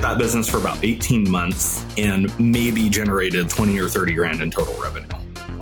[0.00, 4.74] that business for about 18 months and maybe generated 20 or 30 grand in total
[4.80, 5.08] revenue.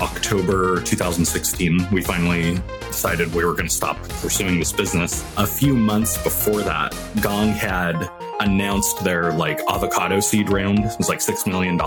[0.00, 5.24] October 2016, we finally decided we were going to stop pursuing this business.
[5.38, 8.10] A few months before that, Gong had
[8.40, 10.80] announced their like avocado seed round.
[10.80, 11.80] It was like $6 million.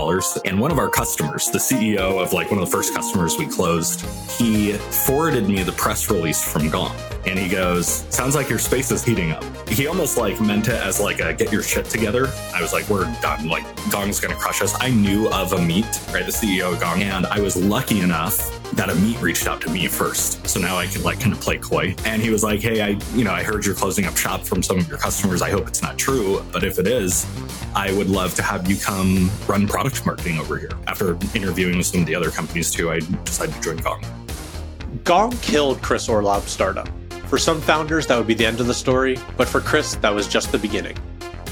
[0.44, 3.46] And one of our customers, the CEO of like one of the first customers we
[3.46, 6.96] closed, he forwarded me the press release from Gong.
[7.26, 9.44] And he goes, sounds like your space is heating up.
[9.68, 12.28] He almost like meant it as like a get your shit together.
[12.54, 13.48] I was like, we're done.
[13.48, 14.74] Like Gong's to crush us.
[14.80, 16.24] I knew of Amit, right?
[16.24, 17.02] The CEO of Gong.
[17.02, 18.36] And I was lucky enough
[18.72, 20.46] that Amit reached out to me first.
[20.46, 21.94] So now I can like kind of play coy.
[22.04, 24.62] And he was like, Hey, I, you know, I heard you're closing up shop from
[24.62, 25.42] some of your customers.
[25.42, 26.42] I hope it's not true.
[26.52, 27.26] But if it is,
[27.74, 30.72] I would love to have you come run product marketing over here.
[30.86, 34.04] After interviewing with some of the other companies too, I decided to join Gong.
[35.04, 36.88] Gong killed Chris Orlob's startup.
[37.30, 40.12] For some founders, that would be the end of the story, but for Chris, that
[40.12, 40.96] was just the beginning.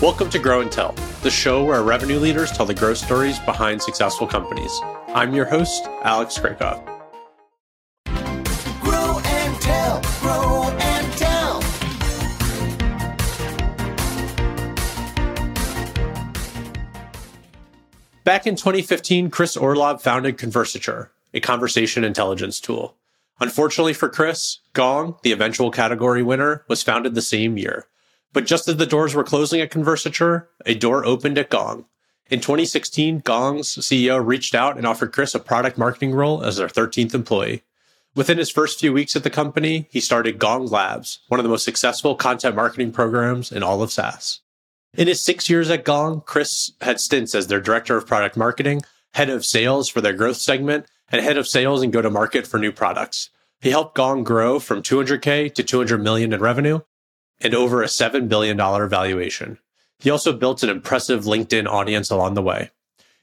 [0.03, 0.93] Welcome to Grow and Tell,
[1.23, 4.73] the show where revenue leaders tell the growth stories behind successful companies.
[5.15, 6.85] I'm your host, Alex Krakoff.
[8.83, 11.61] Grow and tell, grow and tell.
[18.25, 22.97] Back in 2015, Chris Orlob founded Conversature, a conversation intelligence tool.
[23.41, 27.87] Unfortunately for Chris, Gong, the eventual category winner, was founded the same year.
[28.33, 31.87] But just as the doors were closing at Conversature, a door opened at Gong.
[32.31, 36.69] In 2016, Gong's CEO reached out and offered Chris a product marketing role as their
[36.69, 37.63] 13th employee.
[38.15, 41.51] Within his first few weeks at the company, he started Gong Labs, one of the
[41.51, 44.41] most successful content marketing programs in all of SaaS.
[44.95, 48.83] In his six years at Gong, Chris had stints as their director of product marketing,
[49.15, 52.47] head of sales for their growth segment, and head of sales and go to market
[52.47, 53.31] for new products.
[53.61, 56.81] He helped Gong grow from 200K to 200 million in revenue
[57.41, 58.57] and over a $7 billion
[58.89, 59.59] valuation.
[59.99, 62.71] He also built an impressive LinkedIn audience along the way.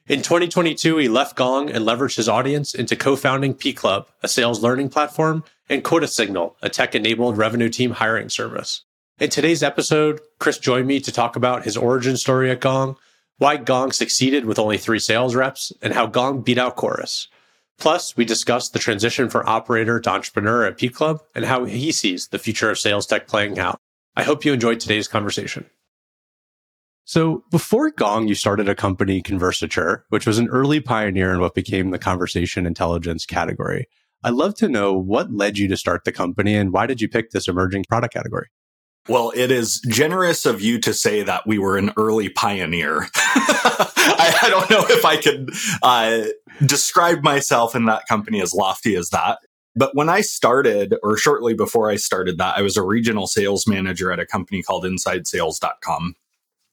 [0.08, 4.61] In 2022, he left Gong and leveraged his audience into co-founding P Club, a sales
[4.61, 8.83] learning platform, and Quota Signal, a tech-enabled revenue team hiring service.
[9.17, 12.98] In today's episode, Chris joined me to talk about his origin story at Gong,
[13.38, 17.27] why Gong succeeded with only three sales reps, and how Gong beat out Chorus.
[17.77, 21.91] Plus, we discussed the transition from operator to entrepreneur at P Club and how he
[21.91, 23.80] sees the future of sales tech playing out.
[24.15, 25.65] I hope you enjoyed today's conversation.
[27.03, 31.53] So before Gong, you started a company, Conversature, which was an early pioneer in what
[31.53, 33.87] became the conversation intelligence category.
[34.23, 37.08] I'd love to know what led you to start the company and why did you
[37.08, 38.47] pick this emerging product category?
[39.08, 43.08] Well, it is generous of you to say that we were an early pioneer.
[44.17, 45.52] I, I, don't know if I could
[45.82, 46.26] uh,
[46.66, 49.39] describe myself in that company as lofty as that.
[49.76, 53.67] But when I started, or shortly before I started that, I was a regional sales
[53.67, 56.15] manager at a company called InsideSales.com.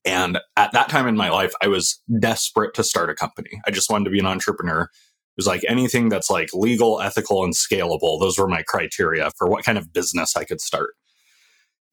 [0.05, 3.61] And at that time in my life, I was desperate to start a company.
[3.67, 4.83] I just wanted to be an entrepreneur.
[4.83, 8.21] It was like anything that's like legal, ethical, and scalable.
[8.21, 10.95] Those were my criteria for what kind of business I could start.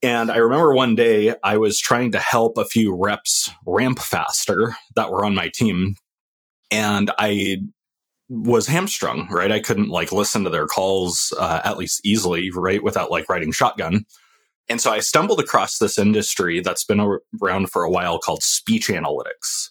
[0.01, 4.75] And I remember one day I was trying to help a few reps ramp faster
[4.95, 5.95] that were on my team.
[6.71, 7.57] And I
[8.29, 9.51] was hamstrung, right?
[9.51, 12.83] I couldn't like listen to their calls, uh, at least easily, right?
[12.83, 14.05] Without like riding shotgun.
[14.69, 18.87] And so I stumbled across this industry that's been around for a while called speech
[18.87, 19.69] analytics.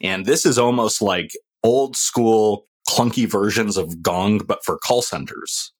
[0.00, 1.30] And this is almost like
[1.62, 5.72] old school clunky versions of Gong, but for call centers.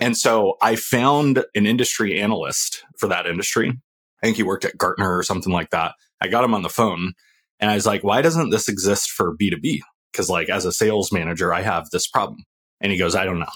[0.00, 3.70] And so I found an industry analyst for that industry.
[4.22, 5.94] I think he worked at Gartner or something like that.
[6.20, 7.12] I got him on the phone
[7.60, 9.80] and I was like, why doesn't this exist for B2B?
[10.12, 12.44] Because like as a sales manager, I have this problem.
[12.80, 13.46] And he goes, I don't know.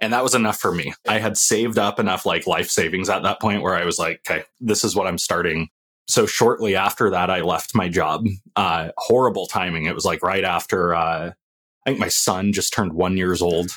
[0.00, 0.94] And that was enough for me.
[1.08, 4.20] I had saved up enough like life savings at that point where I was like,
[4.28, 5.68] okay, this is what I'm starting.
[6.06, 8.24] So shortly after that, I left my job.
[8.54, 9.86] Uh, horrible timing.
[9.86, 11.32] It was like right after, uh,
[11.86, 13.70] I think my son just turned one years old.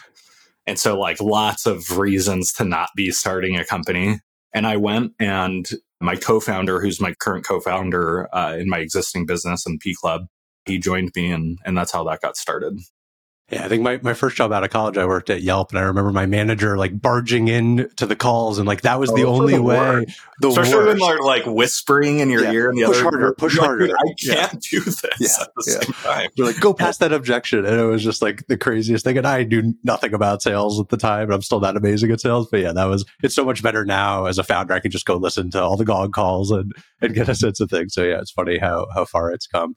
[0.71, 4.21] And so like lots of reasons to not be starting a company.
[4.53, 9.65] And I went and my co-founder, who's my current co-founder uh, in my existing business
[9.65, 10.27] and P Club,
[10.63, 12.79] he joined me and, and that's how that got started.
[13.51, 15.79] Yeah, I think my, my first job out of college, I worked at Yelp, and
[15.79, 19.15] I remember my manager like barging in to the calls, and like that was oh,
[19.15, 20.05] the only the way.
[20.39, 22.51] The Especially when they're like whispering in your yeah.
[22.53, 23.93] ear, and the push other harder, push like, harder.
[23.93, 24.79] I can't yeah.
[24.79, 25.43] do this yeah.
[25.43, 26.29] at the same time.
[26.35, 29.17] You're like, go past that objection, and it was just like the craziest thing.
[29.17, 32.21] And I knew nothing about sales at the time, and I'm still not amazing at
[32.21, 32.47] sales.
[32.49, 34.73] But yeah, that was it's so much better now as a founder.
[34.73, 36.71] I can just go listen to all the Gong calls and
[37.01, 37.93] and get a sense of things.
[37.93, 39.75] So yeah, it's funny how how far it's come.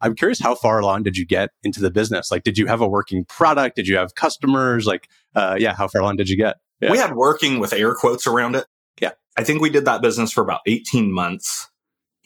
[0.00, 2.30] I'm curious, how far along did you get into the business?
[2.30, 3.76] Like, did you have a working product?
[3.76, 4.86] Did you have customers?
[4.86, 6.56] Like, uh, yeah, how far along did you get?
[6.80, 6.92] Yeah.
[6.92, 8.66] We had working with air quotes around it.
[9.00, 9.12] Yeah.
[9.36, 11.68] I think we did that business for about 18 months.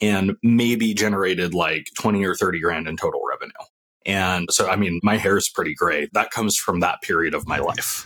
[0.01, 3.51] and maybe generated like 20 or 30 grand in total revenue.
[4.05, 6.09] And so, I mean, my hair is pretty gray.
[6.13, 8.05] That comes from that period of my life,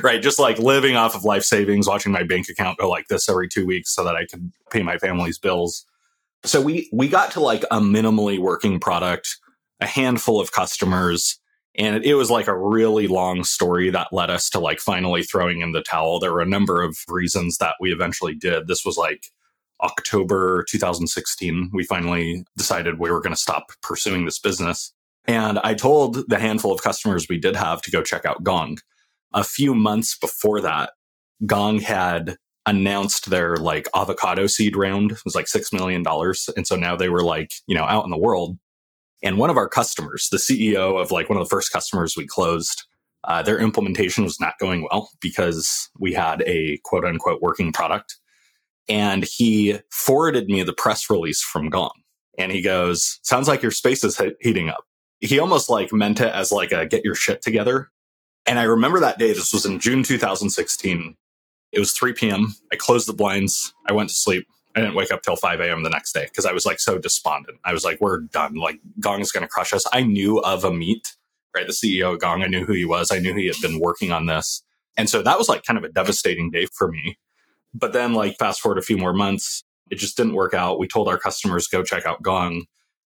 [0.02, 0.20] right?
[0.20, 3.48] Just like living off of life savings, watching my bank account go like this every
[3.48, 5.86] two weeks so that I could pay my family's bills.
[6.44, 9.36] So we, we got to like a minimally working product,
[9.80, 11.38] a handful of customers,
[11.76, 15.60] and it was like a really long story that led us to like finally throwing
[15.60, 16.18] in the towel.
[16.18, 18.66] There were a number of reasons that we eventually did.
[18.66, 19.26] This was like
[19.82, 21.70] October 2016.
[21.72, 24.92] We finally decided we were going to stop pursuing this business.
[25.26, 28.78] And I told the handful of customers we did have to go check out Gong.
[29.32, 30.90] A few months before that,
[31.46, 32.36] Gong had
[32.66, 35.12] announced their like avocado seed round.
[35.12, 36.04] It was like $6 million.
[36.56, 38.58] And so now they were like, you know, out in the world.
[39.22, 42.26] And one of our customers, the CEO of like one of the first customers we
[42.26, 42.84] closed,
[43.24, 48.16] uh, their implementation was not going well because we had a quote unquote working product.
[48.88, 51.92] And he forwarded me the press release from Gong.
[52.38, 54.84] And he goes, sounds like your space is he- heating up
[55.22, 57.90] he almost like meant it as like a get your shit together.
[58.44, 61.16] And I remember that day, this was in June 2016.
[61.72, 62.54] It was 3 p.m.
[62.72, 63.74] I closed the blinds.
[63.88, 64.46] I went to sleep.
[64.76, 65.82] I didn't wake up till 5 a.m.
[65.82, 67.58] the next day because I was like so despondent.
[67.64, 68.54] I was like, we're done.
[68.54, 69.84] Like Gong is going to crush us.
[69.92, 71.14] I knew of Amit,
[71.54, 71.66] right?
[71.66, 72.42] The CEO of Gong.
[72.42, 73.10] I knew who he was.
[73.10, 74.62] I knew he had been working on this.
[74.96, 77.18] And so that was like kind of a devastating day for me.
[77.74, 80.78] But then like fast forward a few more months, it just didn't work out.
[80.78, 82.64] We told our customers go check out Gong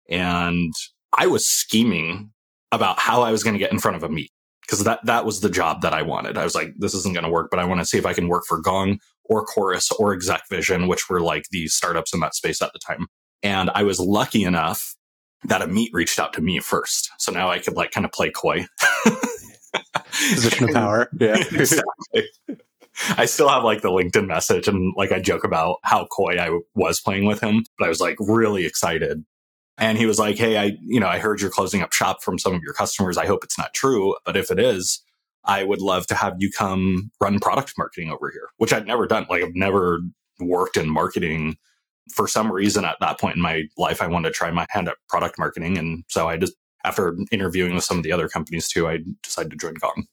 [0.10, 0.74] and
[1.18, 2.32] I was scheming
[2.72, 4.30] about how I was going to get in front of Amit
[4.68, 6.38] because that that was the job that I wanted.
[6.38, 8.14] I was like, this isn't going to work, but I want to see if I
[8.14, 12.20] can work for Gong or Chorus or Exec Vision, which were like the startups in
[12.20, 13.08] that space at the time.
[13.44, 14.96] And I was lucky enough
[15.46, 17.12] that Amit reached out to me first.
[17.18, 18.66] So now I could like kind of play coy.
[20.34, 21.10] Position of power.
[21.20, 21.38] Yeah.
[21.52, 22.28] exactly.
[23.10, 26.58] I still have like the LinkedIn message and like I joke about how coy I
[26.74, 29.24] was playing with him, but I was like really excited
[29.78, 32.40] and he was like, Hey, I, you know, I heard you're closing up shop from
[32.40, 33.18] some of your customers.
[33.18, 34.16] I hope it's not true.
[34.26, 35.04] But if it is,
[35.46, 39.08] I would love to have you come run product marketing over here, which I'd never
[39.08, 39.26] done.
[39.30, 40.02] Like I've never
[40.40, 41.56] worked in marketing
[42.14, 44.02] for some reason at that point in my life.
[44.02, 45.78] I wanted to try my hand at product marketing.
[45.78, 46.54] And so I just,
[46.84, 50.06] after interviewing with some of the other companies too, I decided to join Gong.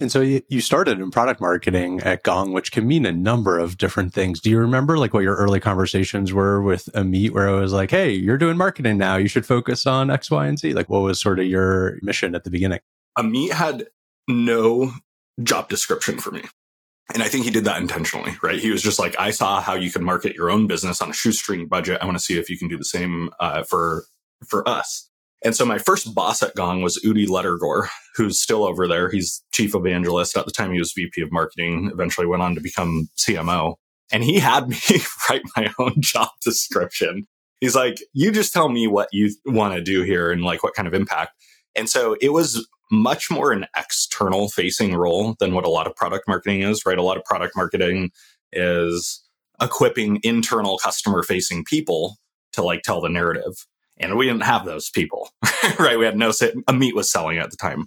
[0.00, 3.78] And so you started in product marketing at Gong, which can mean a number of
[3.78, 4.40] different things.
[4.40, 7.90] Do you remember like what your early conversations were with Amit, where I was like,
[7.90, 9.16] "Hey, you're doing marketing now.
[9.16, 12.34] You should focus on X, Y, and Z." Like, what was sort of your mission
[12.34, 12.80] at the beginning?
[13.18, 13.88] Amit had
[14.28, 14.92] no
[15.42, 16.42] job description for me.
[17.14, 18.58] And I think he did that intentionally, right?
[18.58, 21.14] He was just like, I saw how you can market your own business on a
[21.14, 21.98] shoestring budget.
[22.02, 24.04] I want to see if you can do the same uh, for
[24.46, 25.07] for us.
[25.44, 27.86] And so my first boss at Gong was Udi Ledergor,
[28.16, 29.08] who's still over there.
[29.08, 30.36] He's chief evangelist.
[30.36, 33.76] At the time, he was VP of marketing, eventually went on to become CMO.
[34.10, 34.78] And he had me
[35.30, 37.26] write my own job description.
[37.60, 40.74] He's like, you just tell me what you want to do here and like what
[40.74, 41.32] kind of impact.
[41.74, 45.94] And so it was much more an external facing role than what a lot of
[45.94, 46.98] product marketing is, right?
[46.98, 48.10] A lot of product marketing
[48.52, 49.22] is
[49.60, 52.16] equipping internal customer facing people
[52.52, 53.66] to like tell the narrative
[53.98, 55.30] and we didn't have those people,
[55.78, 55.98] right?
[55.98, 57.86] We had no, Amit was selling at the time.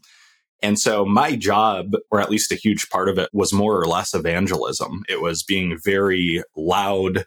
[0.61, 3.87] And so my job, or at least a huge part of it, was more or
[3.87, 5.03] less evangelism.
[5.09, 7.25] It was being very loud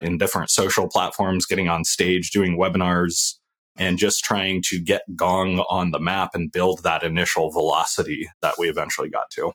[0.00, 3.34] in different social platforms, getting on stage, doing webinars,
[3.76, 8.54] and just trying to get Gong on the map and build that initial velocity that
[8.58, 9.52] we eventually got to.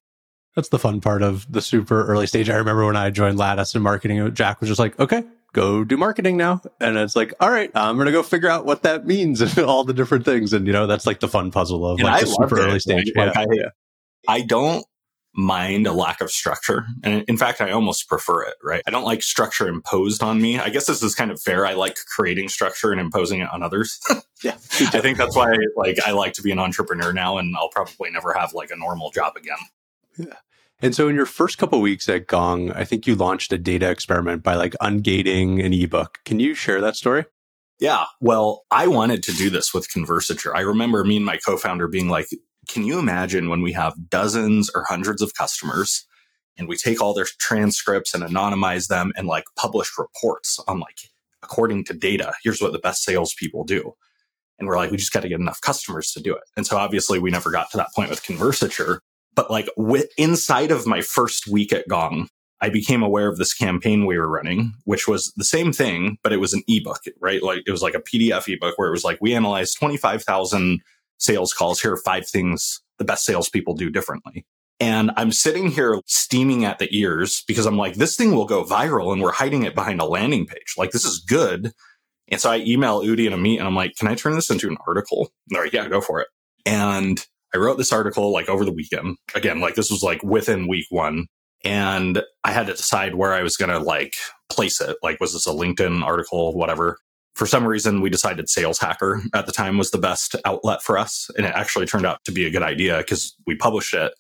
[0.56, 2.50] That's the fun part of the super early stage.
[2.50, 5.98] I remember when I joined Lattice in marketing, Jack was just like, okay, go do
[5.98, 6.62] marketing now.
[6.80, 9.58] And it's like, all right, I'm going to go figure out what that means and
[9.66, 10.54] all the different things.
[10.54, 12.64] And, you know, that's like the fun puzzle of And like I the super it.
[12.64, 13.12] early stage.
[13.16, 13.70] Like, yeah.
[14.28, 14.36] I.
[14.36, 14.86] I don't
[15.34, 16.86] mind a lack of structure.
[17.04, 18.82] And in fact, I almost prefer it, right?
[18.86, 20.60] I don't like structure imposed on me.
[20.60, 21.66] I guess this is kind of fair.
[21.66, 24.00] I like creating structure and imposing it on others.
[24.42, 24.54] Yeah.
[24.54, 28.10] I think that's why like I like to be an entrepreneur now and I'll probably
[28.10, 29.58] never have like a normal job again.
[30.82, 33.90] And so in your first couple weeks at Gong, I think you launched a data
[33.90, 36.20] experiment by like ungating an ebook.
[36.24, 37.26] Can you share that story?
[37.80, 38.06] Yeah.
[38.22, 40.56] Well, I wanted to do this with Conversature.
[40.56, 42.28] I remember me and my co-founder being like,
[42.68, 46.06] can you imagine when we have dozens or hundreds of customers
[46.58, 50.98] and we take all their transcripts and anonymize them and like publish reports on like,
[51.42, 53.94] according to data, here's what the best salespeople do.
[54.60, 56.44] And we're like, we just got to get enough customers to do it.
[56.58, 59.02] And so obviously we never got to that point with Conversature,
[59.36, 62.30] but like with, inside of my first week at Gong,
[62.62, 66.34] I became aware of this campaign we were running, which was the same thing, but
[66.34, 67.42] it was an ebook, right?
[67.42, 70.82] Like it was like a PDF ebook where it was like, we analyzed 25,000
[71.18, 71.80] sales calls.
[71.80, 74.46] Here are five things the best salespeople do differently.
[74.82, 78.64] And I'm sitting here steaming at the ears because I'm like, this thing will go
[78.64, 80.76] viral and we're hiding it behind a landing page.
[80.78, 81.74] Like this is good.
[82.30, 84.70] And so I email Udi and Amit and I'm like, can I turn this into
[84.70, 85.32] an article?
[85.50, 86.28] And they're like, yeah, go for it.
[86.66, 89.18] And I wrote this article like over the weekend.
[89.36, 91.26] Again, like this was like within week one.
[91.66, 94.16] And I had to decide where I was going to like
[94.50, 94.98] place it.
[95.04, 96.98] Like, was this a LinkedIn article, whatever?
[97.36, 100.98] For some reason, we decided Sales Hacker at the time was the best outlet for
[100.98, 101.30] us.
[101.38, 104.14] And it actually turned out to be a good idea because we published it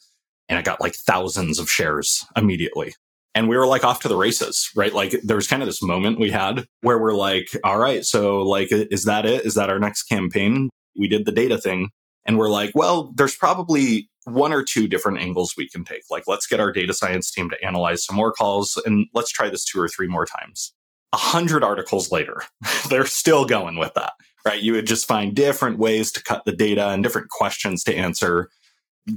[0.47, 2.93] and it got like thousands of shares immediately.
[3.35, 4.93] And we were like off to the races, right?
[4.93, 8.41] Like there was kind of this moment we had where we're like, all right, so
[8.41, 9.45] like, is that it?
[9.45, 10.69] Is that our next campaign?
[10.97, 11.89] We did the data thing
[12.29, 16.03] and we're like, well, there's probably one or two different angles we can take.
[16.11, 19.49] Like, let's get our data science team to analyze some more calls and let's try
[19.49, 20.71] this two or three more times.
[21.11, 22.43] A hundred articles later,
[22.89, 24.13] they're still going with that,
[24.45, 24.61] right?
[24.61, 28.51] You would just find different ways to cut the data and different questions to answer.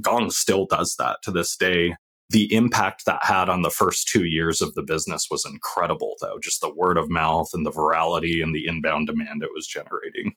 [0.01, 1.97] Gong still does that to this day.
[2.31, 6.39] The impact that had on the first two years of the business was incredible, though.
[6.43, 10.33] Just the word of mouth and the virality and the inbound demand it was generating.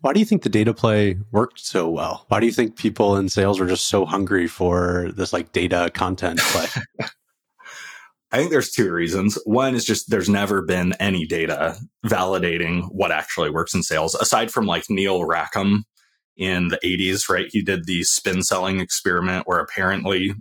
[0.00, 2.24] Why do you think the data play worked so well?
[2.28, 5.90] Why do you think people in sales were just so hungry for this like data
[5.92, 6.66] content play?
[8.32, 9.38] I think there's two reasons.
[9.44, 11.76] One is just there's never been any data
[12.06, 15.84] validating what actually works in sales, aside from like Neil Rackham
[16.36, 17.48] in the 80s, right?
[17.50, 20.32] He did the spin selling experiment where apparently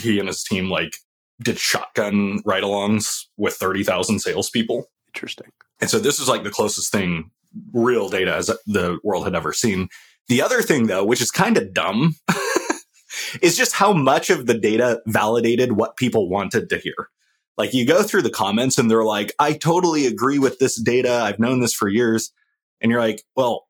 [0.00, 0.96] he and his team like
[1.42, 4.90] did shotgun ride alongs with 30,000 salespeople.
[5.14, 5.52] Interesting.
[5.80, 7.30] And so this is like the closest thing
[7.72, 9.88] real data as the world had ever seen.
[10.28, 12.16] The other thing though, which is kind of dumb,
[13.42, 17.08] is just how much of the data validated what people wanted to hear.
[17.56, 21.12] Like you go through the comments and they're like, I totally agree with this data.
[21.12, 22.32] I've known this for years.
[22.80, 23.66] And you're like, well,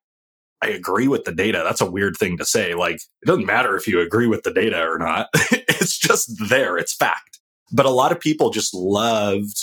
[0.63, 1.63] I agree with the data.
[1.65, 2.75] That's a weird thing to say.
[2.75, 5.29] Like, it doesn't matter if you agree with the data or not.
[5.53, 6.77] it's just there.
[6.79, 7.39] It's fact.
[7.73, 9.57] But a lot of people just loved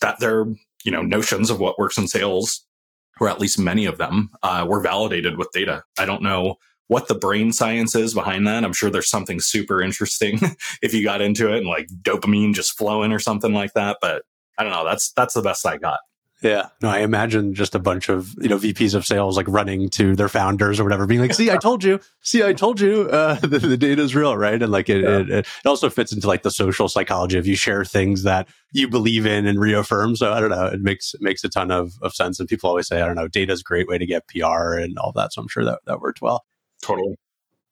[0.00, 0.46] that their,
[0.84, 2.66] you know, notions of what works in sales,
[3.20, 5.84] or at least many of them, uh, were validated with data.
[5.98, 6.56] I don't know
[6.88, 8.64] what the brain science is behind that.
[8.64, 10.40] I'm sure there's something super interesting
[10.82, 13.98] if you got into it and like dopamine just flowing or something like that.
[14.00, 14.24] But
[14.58, 14.84] I don't know.
[14.84, 16.00] That's, that's the best I got.
[16.42, 16.68] Yeah.
[16.80, 20.16] No, I imagine just a bunch of, you know, VPs of sales like running to
[20.16, 23.34] their founders or whatever, being like, see, I told you, see, I told you, uh,
[23.40, 24.60] the, the data is real, right?
[24.60, 25.18] And like it, yeah.
[25.18, 28.88] it, it, also fits into like the social psychology of you share things that you
[28.88, 30.16] believe in and reaffirm.
[30.16, 32.40] So I don't know, it makes, it makes a ton of, of sense.
[32.40, 34.74] And people always say, I don't know, data is a great way to get PR
[34.74, 35.34] and all that.
[35.34, 36.44] So I'm sure that, that worked well.
[36.82, 37.16] Totally.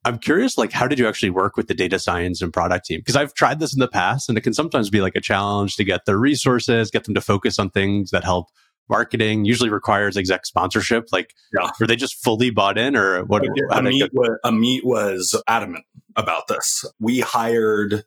[0.05, 3.01] I'm curious, like, how did you actually work with the data science and product team?
[3.01, 5.77] Because I've tried this in the past and it can sometimes be like a challenge
[5.77, 8.49] to get their resources, get them to focus on things that help
[8.89, 11.09] marketing usually requires exec sponsorship.
[11.13, 11.71] Like, yeah.
[11.79, 13.43] were they just fully bought in or what?
[13.43, 15.85] Amit, was, Amit was adamant
[16.17, 16.85] about this.
[17.01, 18.05] We hired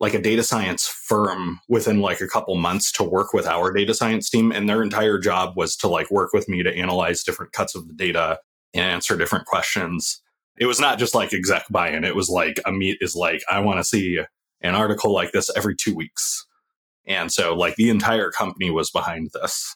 [0.00, 3.94] like a data science firm within like a couple months to work with our data
[3.94, 4.52] science team.
[4.52, 7.86] And their entire job was to like work with me to analyze different cuts of
[7.86, 8.40] the data
[8.74, 10.21] and answer different questions
[10.58, 12.04] it was not just like exec buy-in.
[12.04, 14.20] It was like Amit is like, I want to see
[14.60, 16.46] an article like this every two weeks.
[17.06, 19.74] And so like the entire company was behind this.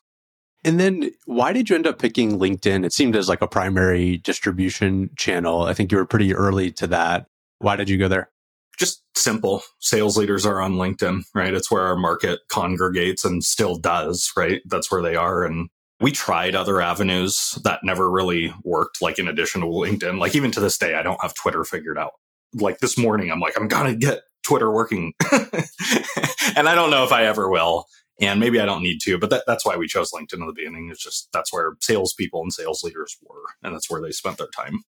[0.64, 2.85] And then why did you end up picking LinkedIn?
[2.85, 5.62] It seemed as like a primary distribution channel.
[5.62, 7.26] I think you were pretty early to that.
[7.59, 8.30] Why did you go there?
[8.78, 9.62] Just simple.
[9.78, 11.54] Sales leaders are on LinkedIn, right?
[11.54, 14.61] It's where our market congregates and still does, right?
[14.66, 15.45] That's where they are.
[15.45, 15.68] And
[16.00, 20.18] we tried other avenues that never really worked, like in addition to LinkedIn.
[20.18, 22.12] Like even to this day, I don't have Twitter figured out.
[22.54, 25.12] Like this morning, I'm like, I'm gonna get Twitter working.
[25.32, 27.86] and I don't know if I ever will.
[28.18, 30.52] And maybe I don't need to, but that, that's why we chose LinkedIn in the
[30.54, 30.88] beginning.
[30.90, 34.48] It's just that's where salespeople and sales leaders were, and that's where they spent their
[34.56, 34.84] time.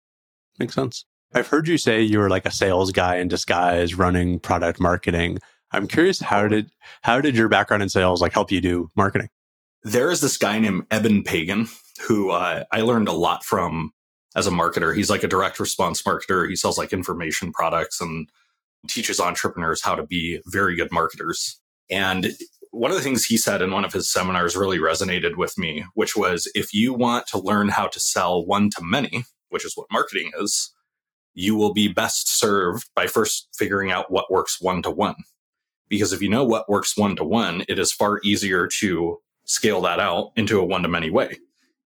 [0.59, 1.05] Makes sense.
[1.35, 5.41] I've heard you say you were like a sales guy in disguise running product marketing.
[5.73, 6.71] I'm curious how did
[7.03, 9.29] how did your background in sales like help you do marketing?
[9.83, 11.69] There is this guy named Eben Pagan
[12.07, 13.93] who uh, I learned a lot from
[14.37, 14.95] as a marketer.
[14.95, 16.49] He's like a direct response marketer.
[16.49, 18.29] He sells like information products and
[18.87, 21.61] teaches entrepreneurs how to be very good marketers.
[21.91, 22.33] And
[22.71, 25.85] one of the things he said in one of his seminars really resonated with me,
[25.95, 29.77] which was if you want to learn how to sell one to many, which is
[29.77, 30.73] what marketing is,
[31.35, 35.17] you will be best served by first figuring out what works one to one.
[35.89, 39.81] Because if you know what works one to one, it is far easier to scale
[39.81, 41.39] that out into a one to many way.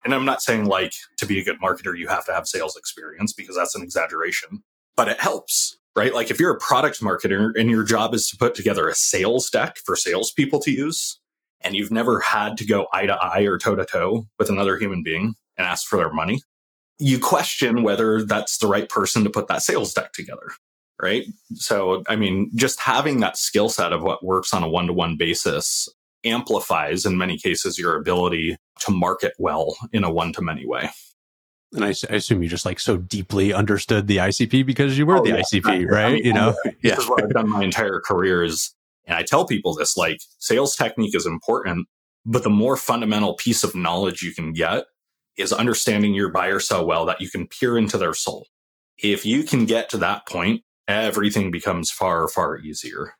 [0.04, 2.76] And I'm not saying like to be a good marketer, you have to have sales
[2.76, 4.62] experience because that's an exaggeration,
[4.96, 6.14] but it helps, right?
[6.14, 9.50] Like if you're a product marketer and your job is to put together a sales
[9.50, 11.18] deck for salespeople to use,
[11.60, 14.78] and you've never had to go eye to eye or toe to toe with another
[14.78, 16.40] human being and ask for their money,
[17.00, 20.52] you question whether that's the right person to put that sales deck together.
[21.00, 21.26] Right.
[21.54, 24.92] So, I mean, just having that skill set of what works on a one to
[24.92, 25.88] one basis
[26.24, 30.90] amplifies in many cases your ability to market well in a one to many way.
[31.72, 35.18] And I, I, assume you just like so deeply understood the ICP because you were
[35.18, 35.42] oh, the yeah.
[35.42, 36.06] ICP, I, right?
[36.06, 36.94] I mean, you know, yeah.
[36.94, 38.74] This is what I've done my entire career is,
[39.06, 41.86] and I tell people this, like sales technique is important,
[42.24, 44.84] but the more fundamental piece of knowledge you can get
[45.36, 48.46] is understanding your buyer so well that you can peer into their soul.
[48.98, 53.14] If you can get to that point, everything becomes far, far easier.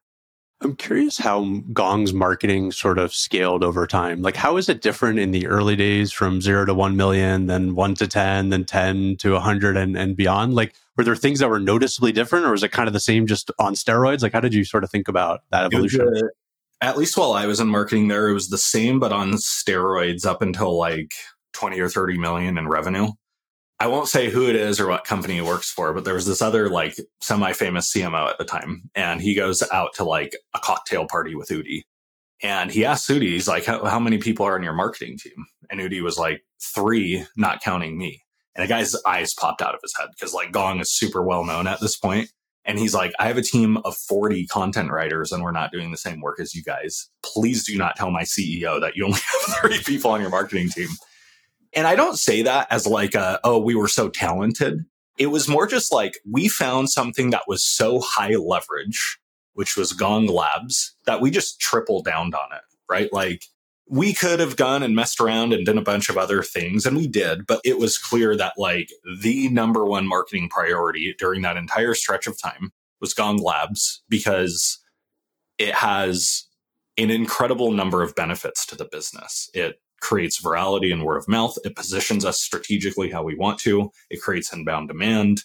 [0.60, 4.22] I'm curious how Gong's marketing sort of scaled over time.
[4.22, 7.76] Like, how is it different in the early days from zero to 1 million, then
[7.76, 10.54] one to 10, then 10 to 100 and, and beyond?
[10.54, 13.28] Like, were there things that were noticeably different or was it kind of the same
[13.28, 14.20] just on steroids?
[14.22, 16.04] Like, how did you sort of think about that evolution?
[16.04, 16.26] Was, uh,
[16.80, 20.26] at least while I was in marketing there, it was the same, but on steroids
[20.26, 21.12] up until like
[21.52, 23.08] 20 or 30 million in revenue.
[23.80, 26.26] I won't say who it is or what company he works for, but there was
[26.26, 28.90] this other like semi famous CMO at the time.
[28.94, 31.82] And he goes out to like a cocktail party with Udi.
[32.42, 35.46] And he asks Udi, he's like, how, how many people are in your marketing team?
[35.70, 38.22] And Udi was like, three, not counting me.
[38.54, 41.44] And the guy's eyes popped out of his head because like Gong is super well
[41.44, 42.30] known at this point.
[42.64, 45.90] And he's like, I have a team of 40 content writers and we're not doing
[45.90, 47.08] the same work as you guys.
[47.24, 50.68] Please do not tell my CEO that you only have 30 people on your marketing
[50.68, 50.88] team.
[51.74, 54.84] And I don't say that as like a, oh, we were so talented.
[55.18, 59.18] It was more just like we found something that was so high leverage,
[59.54, 63.12] which was Gong Labs, that we just tripled down on it, right?
[63.12, 63.44] Like
[63.88, 66.96] we could have gone and messed around and done a bunch of other things, and
[66.96, 71.56] we did, but it was clear that like the number one marketing priority during that
[71.56, 72.70] entire stretch of time
[73.00, 74.78] was Gong Labs because
[75.58, 76.44] it has
[76.96, 79.50] an incredible number of benefits to the business.
[79.54, 81.56] It creates virality and word of mouth.
[81.64, 83.90] It positions us strategically how we want to.
[84.10, 85.42] It creates inbound demand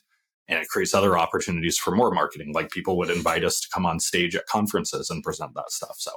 [0.48, 2.53] and it creates other opportunities for more marketing.
[2.53, 5.95] Like people would invite us to come on stage at conferences and present that stuff.
[5.98, 6.12] So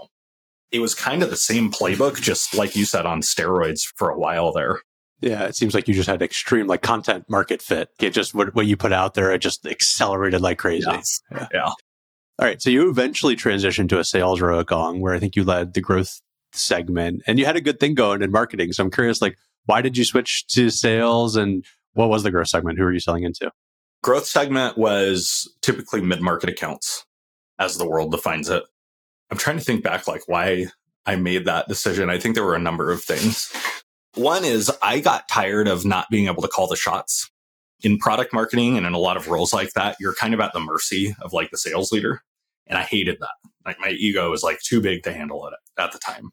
[0.73, 4.19] it was kind of the same playbook, just like you said, on steroids for a
[4.19, 4.81] while there.
[5.21, 7.88] Yeah, it seems like you just had extreme like content market fit.
[8.00, 10.87] It just what, what you put out there, it just accelerated like crazy.
[10.87, 11.21] Yes.
[11.30, 11.49] Yeah.
[11.54, 11.71] yeah.
[12.39, 12.61] All right.
[12.61, 15.73] So you eventually transitioned to a sales row at Gong, where I think you led
[15.73, 16.21] the growth
[16.56, 18.73] segment and you had a good thing going in marketing.
[18.73, 21.64] So I'm curious, like, why did you switch to sales and
[21.95, 22.78] what was the growth segment?
[22.78, 23.50] Who are you selling into?
[24.02, 27.04] Growth segment was typically mid market accounts
[27.58, 28.62] as the world defines it.
[29.30, 30.66] I'm trying to think back, like, why
[31.06, 32.10] I made that decision.
[32.10, 33.52] I think there were a number of things.
[34.14, 37.30] One is I got tired of not being able to call the shots.
[37.82, 40.52] In product marketing and in a lot of roles like that, you're kind of at
[40.52, 42.23] the mercy of like the sales leader.
[42.67, 43.50] And I hated that.
[43.65, 46.31] Like my ego was like too big to handle it at the time.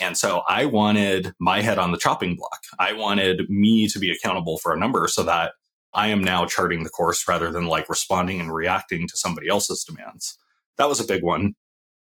[0.00, 2.60] And so I wanted my head on the chopping block.
[2.78, 5.52] I wanted me to be accountable for a number so that
[5.92, 9.84] I am now charting the course rather than like responding and reacting to somebody else's
[9.84, 10.36] demands.
[10.76, 11.54] That was a big one.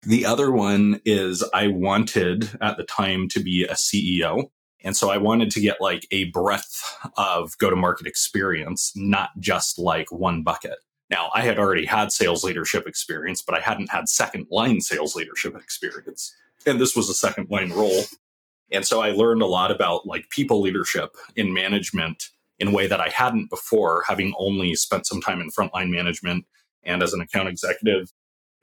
[0.03, 4.45] The other one is I wanted at the time to be a CEO.
[4.83, 9.29] And so I wanted to get like a breadth of go to market experience, not
[9.39, 10.77] just like one bucket.
[11.13, 15.15] Now, I had already had sales leadership experience, but I hadn't had second line sales
[15.15, 16.33] leadership experience.
[16.65, 18.05] And this was a second line role.
[18.71, 22.87] And so I learned a lot about like people leadership in management in a way
[22.87, 26.45] that I hadn't before, having only spent some time in frontline management
[26.83, 28.11] and as an account executive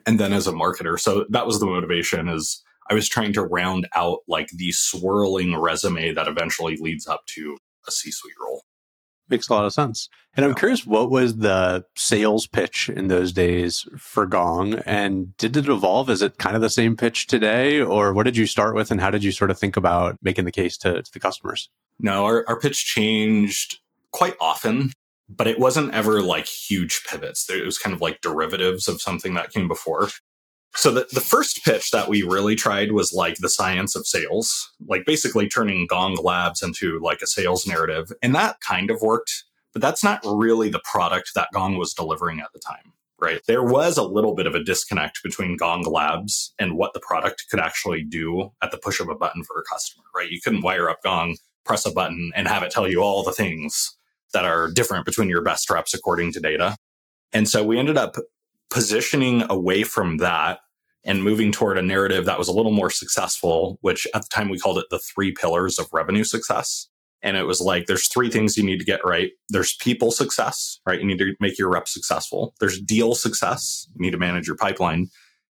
[0.04, 0.98] and then as a marketer.
[0.98, 5.56] So that was the motivation is I was trying to round out like the swirling
[5.56, 8.64] resume that eventually leads up to a C-suite role.
[9.30, 10.08] Makes a lot of sense.
[10.36, 14.74] And I'm curious, what was the sales pitch in those days for Gong?
[14.86, 16.10] And did it evolve?
[16.10, 17.80] Is it kind of the same pitch today?
[17.80, 18.90] Or what did you start with?
[18.90, 21.70] And how did you sort of think about making the case to, to the customers?
[21.98, 23.78] No, our, our pitch changed
[24.12, 24.92] quite often,
[25.28, 27.48] but it wasn't ever like huge pivots.
[27.48, 30.08] It was kind of like derivatives of something that came before.
[30.74, 34.70] So the, the first pitch that we really tried was like the science of sales,
[34.86, 38.12] like basically turning Gong Labs into like a sales narrative.
[38.22, 42.40] And that kind of worked, but that's not really the product that Gong was delivering
[42.40, 43.40] at the time, right?
[43.48, 47.46] There was a little bit of a disconnect between Gong Labs and what the product
[47.50, 50.30] could actually do at the push of a button for a customer, right?
[50.30, 53.32] You couldn't wire up Gong, press a button, and have it tell you all the
[53.32, 53.96] things
[54.32, 56.76] that are different between your best reps according to data.
[57.32, 58.16] And so we ended up
[58.70, 60.60] positioning away from that
[61.04, 64.48] and moving toward a narrative that was a little more successful, which at the time
[64.48, 66.88] we called it the three pillars of revenue success.
[67.22, 69.32] And it was like, there's three things you need to get right.
[69.50, 71.00] There's people success, right?
[71.00, 72.54] You need to make your rep successful.
[72.60, 73.86] There's deal success.
[73.94, 75.08] You need to manage your pipeline.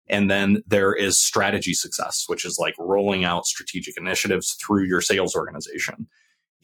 [0.08, 5.02] And then there is strategy success, which is like rolling out strategic initiatives through your
[5.02, 6.08] sales organization.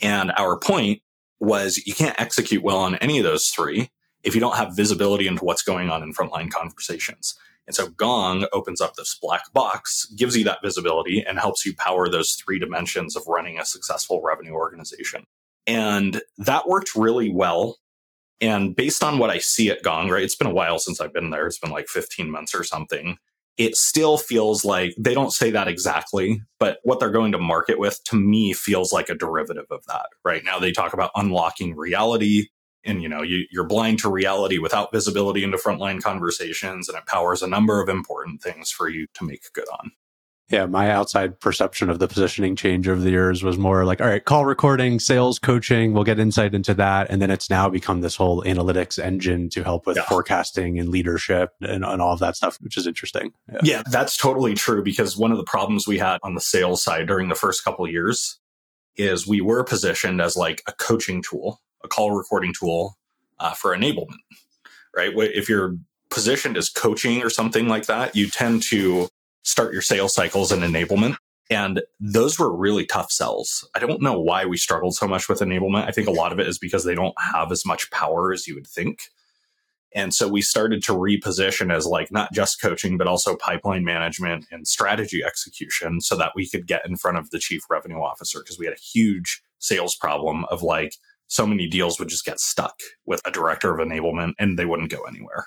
[0.01, 1.01] And our point
[1.39, 3.89] was you can't execute well on any of those three
[4.25, 7.35] if you don't have visibility into what's going on in frontline conversations.
[7.67, 11.75] And so Gong opens up this black box, gives you that visibility, and helps you
[11.75, 15.23] power those three dimensions of running a successful revenue organization.
[15.65, 17.77] And that worked really well.
[18.41, 21.13] And based on what I see at Gong, right, it's been a while since I've
[21.13, 21.47] been there.
[21.47, 23.17] It's been like 15 months or something.
[23.57, 27.79] It still feels like they don't say that exactly, but what they're going to market
[27.79, 30.07] with to me feels like a derivative of that.
[30.25, 32.47] Right now, they talk about unlocking reality
[32.85, 37.05] and you know you, you're blind to reality without visibility into frontline conversations and it
[37.05, 39.91] powers a number of important things for you to make good on
[40.49, 44.07] yeah, my outside perception of the positioning change over the years was more like, all
[44.07, 47.09] right, call recording, sales coaching, we'll get insight into that.
[47.09, 50.03] And then it's now become this whole analytics engine to help with yeah.
[50.03, 53.33] forecasting and leadership and, and, all of that stuff, which is interesting.
[53.51, 53.59] Yeah.
[53.63, 57.07] yeah, that's totally true because one of the problems we had on the sales side
[57.07, 58.39] during the first couple years
[58.97, 62.97] is we were positioned as like a coaching tool, a call recording tool
[63.39, 64.19] uh, for enablement,
[64.95, 65.13] right?
[65.15, 65.77] If you're
[66.09, 69.07] positioned as coaching or something like that, you tend to
[69.43, 71.17] start your sales cycles in enablement.
[71.49, 73.69] And those were really tough sells.
[73.75, 75.87] I don't know why we struggled so much with enablement.
[75.87, 78.47] I think a lot of it is because they don't have as much power as
[78.47, 79.01] you would think.
[79.93, 84.45] And so we started to reposition as like not just coaching, but also pipeline management
[84.51, 88.39] and strategy execution so that we could get in front of the chief revenue officer
[88.39, 90.95] because we had a huge sales problem of like
[91.27, 94.91] so many deals would just get stuck with a director of enablement and they wouldn't
[94.91, 95.45] go anywhere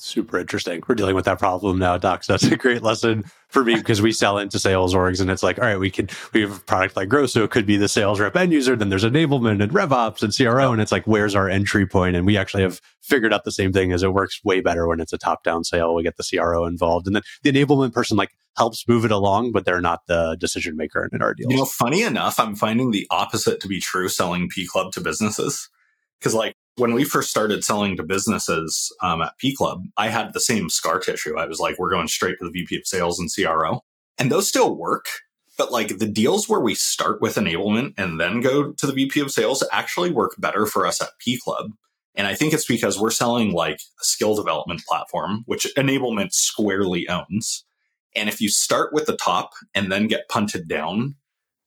[0.00, 0.82] super interesting.
[0.86, 2.24] We're dealing with that problem now, Doc.
[2.24, 5.42] So that's a great lesson for me because we sell into sales orgs and it's
[5.42, 7.88] like, all right, we can, we have a product like Grosso it could be the
[7.88, 8.76] sales rep end user.
[8.76, 10.72] Then there's enablement and RevOps and CRO.
[10.72, 12.16] And it's like, where's our entry point?
[12.16, 15.00] And we actually have figured out the same thing as it works way better when
[15.00, 15.94] it's a top down sale.
[15.94, 19.52] We get the CRO involved and then the enablement person like helps move it along,
[19.52, 21.52] but they're not the decision maker in our deals.
[21.52, 25.00] You know, funny enough, I'm finding the opposite to be true selling P Club to
[25.00, 25.68] businesses.
[26.20, 30.32] Cause like when we first started selling to businesses um, at P Club, I had
[30.32, 31.36] the same scar tissue.
[31.36, 33.82] I was like, we're going straight to the VP of sales and CRO.
[34.18, 35.06] And those still work.
[35.56, 39.20] But like the deals where we start with enablement and then go to the VP
[39.20, 41.72] of sales actually work better for us at P Club.
[42.14, 47.08] And I think it's because we're selling like a skill development platform, which enablement squarely
[47.08, 47.64] owns.
[48.14, 51.16] And if you start with the top and then get punted down,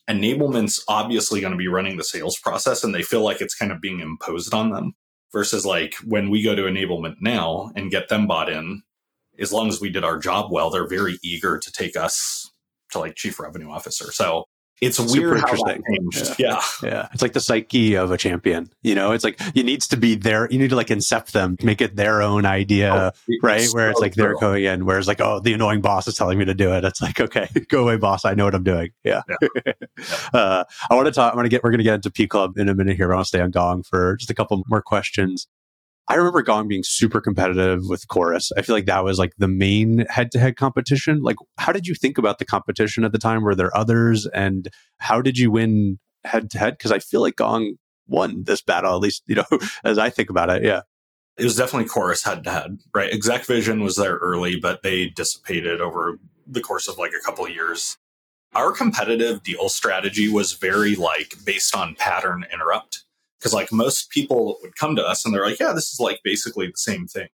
[0.08, 3.71] enablement's obviously going to be running the sales process and they feel like it's kind
[3.71, 4.93] of being imposed on them
[5.32, 8.84] versus like when we go to enablement now and get them bought in
[9.39, 12.52] as long as we did our job well they're very eager to take us
[12.91, 14.12] to like chief revenue officer.
[14.12, 14.46] So
[14.82, 16.39] it's Super weird how that changed.
[16.39, 16.60] Yeah.
[16.82, 16.89] yeah.
[16.89, 17.08] yeah.
[17.13, 18.67] It's like the psyche of a champion.
[18.82, 20.50] You know, it's like it needs to be there.
[20.50, 23.67] You need to like incept them, make it their own idea, oh, right?
[23.72, 26.39] Where so it's like they're going in, whereas like, oh, the annoying boss is telling
[26.39, 26.84] me to do it.
[26.84, 28.26] It's like, okay, go away, boss.
[28.26, 28.89] I know what I'm doing.
[29.04, 29.22] Yeah.
[29.30, 29.74] yeah.
[30.34, 32.26] uh, I want to talk, I'm going to get, we're going to get into P
[32.26, 33.12] Club in a minute here.
[33.12, 35.48] I want to stay on Gong for just a couple more questions.
[36.12, 38.52] I remember Gong being super competitive with Chorus.
[38.58, 41.21] I feel like that was like the main head to head competition.
[41.21, 43.43] Like, how did you think about the competition at the time?
[43.43, 44.26] Were there others?
[44.26, 46.74] And how did you win head to head?
[46.78, 47.76] Because I feel like Gong
[48.08, 49.45] won this battle, at least, you know,
[49.86, 50.65] as I think about it.
[50.65, 50.82] Yeah.
[51.38, 53.13] It was definitely Chorus head to head, right?
[53.13, 57.47] Exec Vision was there early, but they dissipated over the course of like a couple
[57.47, 57.97] years.
[58.54, 63.06] Our competitive deal strategy was very like based on pattern interrupt
[63.41, 66.21] because like most people would come to us and they're like, yeah, this is like
[66.23, 67.27] basically the same thing.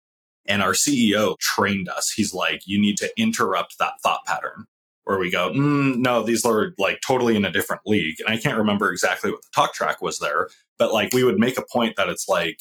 [0.45, 2.11] And our CEO trained us.
[2.11, 4.65] He's like, you need to interrupt that thought pattern
[5.05, 8.17] where we go, mm, no, these are like totally in a different league.
[8.19, 11.39] And I can't remember exactly what the talk track was there, but like we would
[11.39, 12.59] make a point that it's like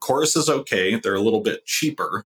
[0.00, 0.96] chorus is okay.
[0.96, 2.24] They're a little bit cheaper.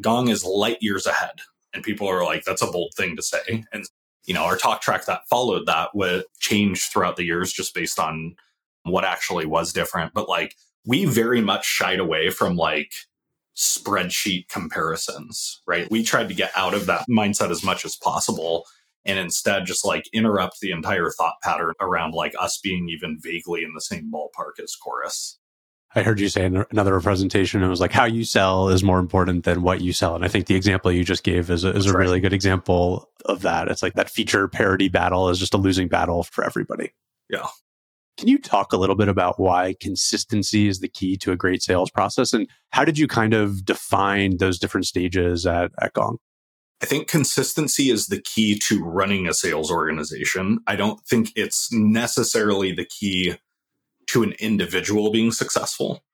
[0.00, 1.40] Gong is light years ahead.
[1.72, 3.64] And people are like, that's a bold thing to say.
[3.72, 3.84] And,
[4.24, 7.98] you know, our talk track that followed that would change throughout the years just based
[7.98, 8.36] on
[8.84, 10.12] what actually was different.
[10.14, 10.54] But like
[10.86, 12.92] we very much shied away from like
[13.56, 15.90] spreadsheet comparisons, right?
[15.90, 18.66] We tried to get out of that mindset as much as possible
[19.04, 23.62] and instead just like interrupt the entire thought pattern around like us being even vaguely
[23.62, 25.38] in the same ballpark as chorus.
[25.96, 28.98] I heard you say in another presentation, it was like how you sell is more
[28.98, 30.16] important than what you sell.
[30.16, 32.00] And I think the example you just gave is a, is a right.
[32.00, 33.68] really good example of that.
[33.68, 36.92] It's like that feature parity battle is just a losing battle for everybody.
[37.30, 37.46] Yeah.
[38.16, 41.62] Can you talk a little bit about why consistency is the key to a great
[41.62, 42.32] sales process?
[42.32, 46.18] And how did you kind of define those different stages at, at Gong?
[46.80, 50.58] I think consistency is the key to running a sales organization.
[50.66, 53.34] I don't think it's necessarily the key
[54.08, 56.04] to an individual being successful,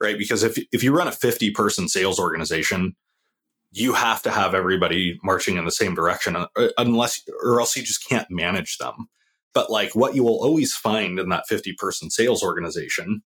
[0.00, 0.16] right?
[0.16, 2.96] Because if, if you run a 50 person sales organization,
[3.70, 6.46] you have to have everybody marching in the same direction uh,
[6.78, 9.08] unless, or else you just can't manage them.
[9.54, 13.22] But like what you will always find in that 50 person sales organization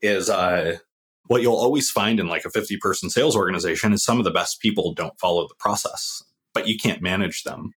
[0.00, 0.78] is uh,
[1.26, 4.30] what you'll always find in like a 50 person sales organization is some of the
[4.30, 7.72] best people don't follow the process, but you can't manage them.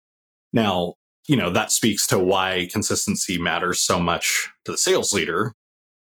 [0.52, 0.94] Now,
[1.28, 5.54] you know, that speaks to why consistency matters so much to the sales leader.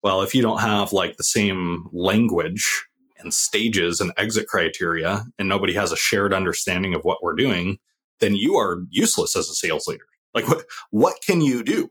[0.02, 2.84] Well, if you don't have like the same language
[3.18, 7.78] and stages and exit criteria and nobody has a shared understanding of what we're doing,
[8.20, 10.04] then you are useless as a sales leader.
[10.34, 11.90] Like what, what can you do?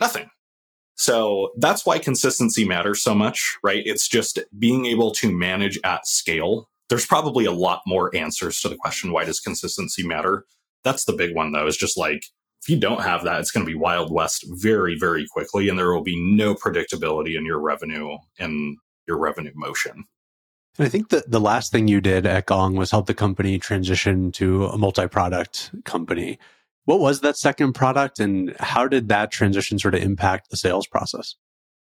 [0.00, 0.30] Nothing.
[0.96, 3.82] So that's why consistency matters so much, right?
[3.84, 6.68] It's just being able to manage at scale.
[6.88, 10.44] There's probably a lot more answers to the question, why does consistency matter?
[10.84, 12.26] That's the big one though, is just like,
[12.62, 15.68] if you don't have that, it's going to be wild west very, very quickly.
[15.68, 20.04] And there will be no predictability in your revenue and your revenue motion.
[20.78, 23.58] And I think that the last thing you did at Gong was help the company
[23.58, 26.38] transition to a multi product company.
[26.84, 30.86] What was that second product and how did that transition sort of impact the sales
[30.86, 31.36] process?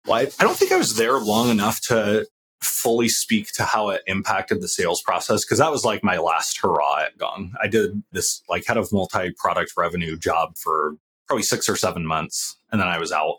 [0.06, 2.26] Well, I, don't think I was there long enough to
[2.60, 6.58] fully speak to how it impacted the sales process because that was like my last
[6.60, 7.54] hurrah at Gong.
[7.62, 12.06] I did this like head of multi product revenue job for probably six or seven
[12.06, 13.38] months and then I was out.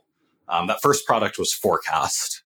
[0.50, 2.44] Um, that first product was Forecast,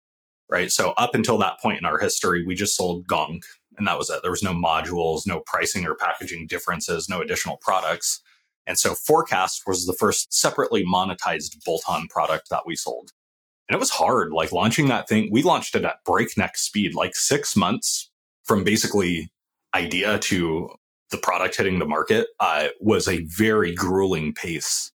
[0.49, 0.71] right?
[0.71, 3.43] So up until that point in our history, we just sold Gong
[3.77, 4.21] and that was it.
[4.23, 8.21] There was no modules, no pricing or packaging differences, no additional products.
[8.67, 13.11] And so Forecast was the first separately monetized bolt on product that we sold.
[13.69, 15.29] And it was hard, like launching that thing.
[15.33, 18.11] We launched it at breakneck speed, like six months
[18.45, 19.33] from basically
[19.75, 20.69] idea to
[21.11, 24.91] the product hitting the market uh, was a very grueling pace.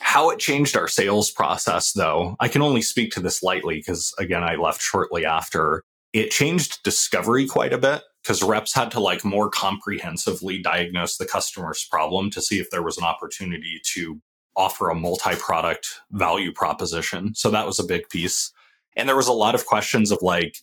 [0.00, 4.12] How it changed our sales process, though, I can only speak to this lightly because,
[4.18, 5.82] again, I left shortly after.
[6.12, 11.26] It changed discovery quite a bit because reps had to like more comprehensively diagnose the
[11.26, 14.18] customer's problem to see if there was an opportunity to
[14.56, 17.34] offer a multi-product value proposition.
[17.34, 18.50] So that was a big piece.
[18.96, 20.56] And there was a lot of questions of like,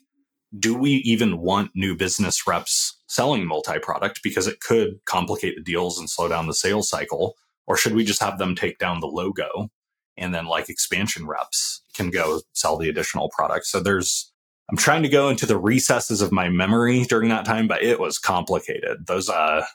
[0.58, 6.00] do we even want new business reps selling multi-product because it could complicate the deals
[6.00, 7.36] and slow down the sales cycle?
[7.68, 9.70] Or should we just have them take down the logo
[10.18, 13.68] and then like expansion reps can go sell the additional product?
[13.68, 14.31] So there's
[14.72, 18.00] I'm trying to go into the recesses of my memory during that time, but it
[18.00, 19.06] was complicated.
[19.06, 19.66] Those uh,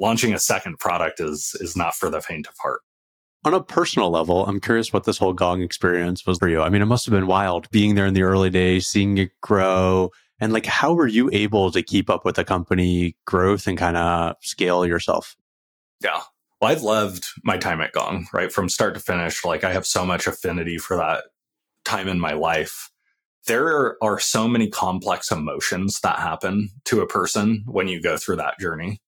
[0.00, 2.80] launching a second product is is not for the faint of heart.
[3.44, 6.60] On a personal level, I'm curious what this whole Gong experience was for you.
[6.60, 9.30] I mean, it must have been wild being there in the early days, seeing it
[9.40, 10.10] grow.
[10.40, 13.96] And like, how were you able to keep up with the company growth and kind
[13.96, 15.36] of scale yourself?
[16.02, 16.20] Yeah.
[16.60, 18.52] Well, I've loved my time at Gong, right?
[18.52, 19.44] From start to finish.
[19.44, 21.24] Like, I have so much affinity for that
[21.84, 22.89] time in my life
[23.50, 28.36] there are so many complex emotions that happen to a person when you go through
[28.36, 29.02] that journey,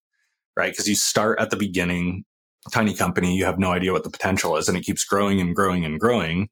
[0.57, 0.73] right?
[0.73, 2.25] Because you start at the beginning,
[2.73, 5.55] tiny company, you have no idea what the potential is, and it keeps growing and
[5.55, 6.49] growing and growing.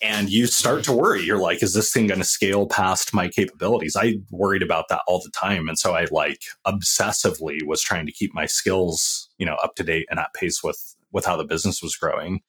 [0.00, 1.24] And you start to worry.
[1.24, 3.96] You're like, is this thing going to scale past my capabilities?
[3.96, 5.66] I worried about that all the time.
[5.66, 9.82] And so I like obsessively was trying to keep my skills, you know, up to
[9.82, 12.42] date and at pace with, with how the business was growing.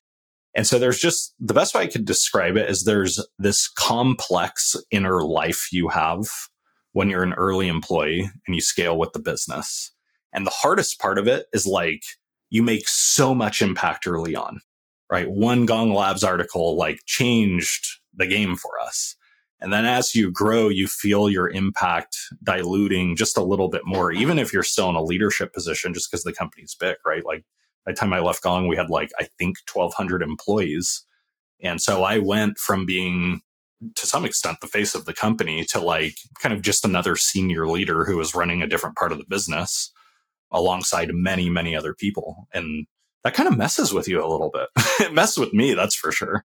[0.55, 4.75] And so there's just the best way I could describe it is there's this complex
[4.91, 6.27] inner life you have
[6.93, 9.91] when you're an early employee and you scale with the business.
[10.33, 12.03] And the hardest part of it is like
[12.49, 14.61] you make so much impact early on,
[15.09, 15.29] right?
[15.29, 17.85] One Gong Labs article like changed
[18.15, 19.15] the game for us.
[19.61, 24.11] And then as you grow, you feel your impact diluting just a little bit more,
[24.11, 27.25] even if you're still in a leadership position, just because the company's big, right?
[27.25, 27.43] Like
[27.85, 31.05] by the time I left Gong, we had like, I think 1200 employees.
[31.61, 33.41] And so I went from being
[33.95, 37.67] to some extent the face of the company to like kind of just another senior
[37.67, 39.91] leader who was running a different part of the business
[40.51, 42.47] alongside many, many other people.
[42.53, 42.87] And
[43.23, 44.67] that kind of messes with you a little bit.
[44.99, 46.45] it messes with me, that's for sure.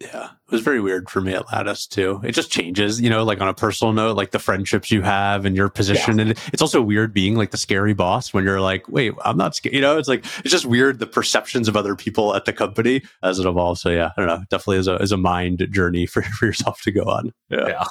[0.00, 2.20] Yeah, it was very weird for me at Lattice too.
[2.24, 5.44] It just changes, you know, like on a personal note, like the friendships you have
[5.44, 6.18] and your position.
[6.18, 6.22] Yeah.
[6.24, 9.54] And it's also weird being like the scary boss when you're like, wait, I'm not
[9.54, 9.74] scared.
[9.74, 13.02] You know, it's like, it's just weird the perceptions of other people at the company
[13.22, 13.80] as it evolves.
[13.80, 14.44] So yeah, I don't know.
[14.50, 17.32] Definitely is a, is a mind journey for, for yourself to go on.
[17.48, 17.68] Yeah.
[17.68, 17.84] yeah.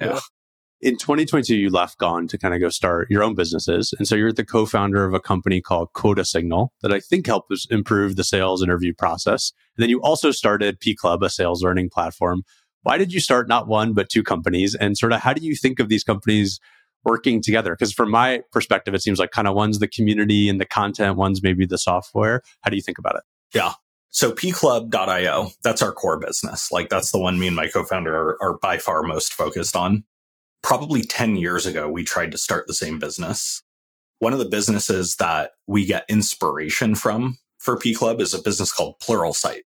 [0.00, 0.20] yeah
[0.82, 3.92] in 2022, you left Gong to kind of go start your own businesses.
[3.98, 7.26] And so you're the co founder of a company called Quota Signal that I think
[7.26, 9.52] helps improve the sales interview process.
[9.76, 12.42] And then you also started P Club, a sales learning platform.
[12.82, 14.74] Why did you start not one, but two companies?
[14.74, 16.58] And sort of how do you think of these companies
[17.04, 17.74] working together?
[17.74, 21.16] Because from my perspective, it seems like kind of one's the community and the content,
[21.16, 22.42] one's maybe the software.
[22.62, 23.22] How do you think about it?
[23.54, 23.74] Yeah.
[24.08, 26.72] So pclub.io, that's our core business.
[26.72, 30.04] Like that's the one me and my co-founder are, are by far most focused on
[30.62, 33.62] probably 10 years ago, we tried to start the same business.
[34.18, 38.72] One of the businesses that we get inspiration from for P Club is a business
[38.72, 39.60] called Pluralsight.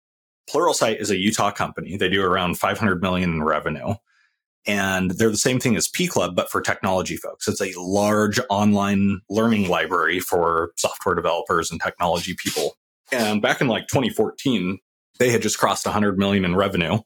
[0.50, 1.96] Pluralsight is a Utah company.
[1.96, 3.94] They do around 500 million in revenue.
[4.66, 7.48] And they're the same thing as P Club, but for technology folks.
[7.48, 12.76] It's a large online learning library for software developers and technology people.
[13.10, 14.78] And back in like 2014,
[15.18, 16.98] they had just crossed 100 million in revenue.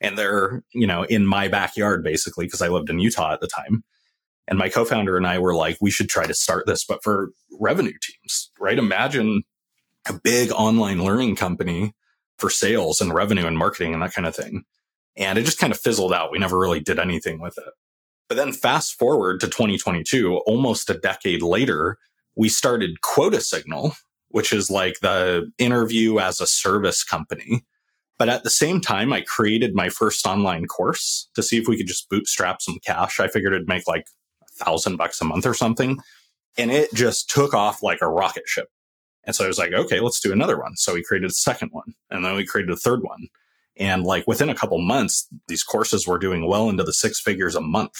[0.00, 3.48] And they're, you know, in my backyard basically, because I lived in Utah at the
[3.48, 3.84] time.
[4.48, 7.02] And my co founder and I were like, we should try to start this, but
[7.04, 8.78] for revenue teams, right?
[8.78, 9.42] Imagine
[10.08, 11.94] a big online learning company
[12.38, 14.64] for sales and revenue and marketing and that kind of thing.
[15.16, 16.32] And it just kind of fizzled out.
[16.32, 17.72] We never really did anything with it.
[18.28, 21.98] But then fast forward to 2022, almost a decade later,
[22.36, 23.94] we started Quota Signal,
[24.28, 27.64] which is like the interview as a service company.
[28.20, 31.78] But at the same time, I created my first online course to see if we
[31.78, 33.18] could just bootstrap some cash.
[33.18, 34.08] I figured it'd make like
[34.42, 35.98] a thousand bucks a month or something.
[36.58, 38.68] And it just took off like a rocket ship.
[39.24, 40.76] And so I was like, okay, let's do another one.
[40.76, 43.28] So we created a second one and then we created a third one.
[43.78, 47.54] And like within a couple months, these courses were doing well into the six figures
[47.54, 47.94] a month.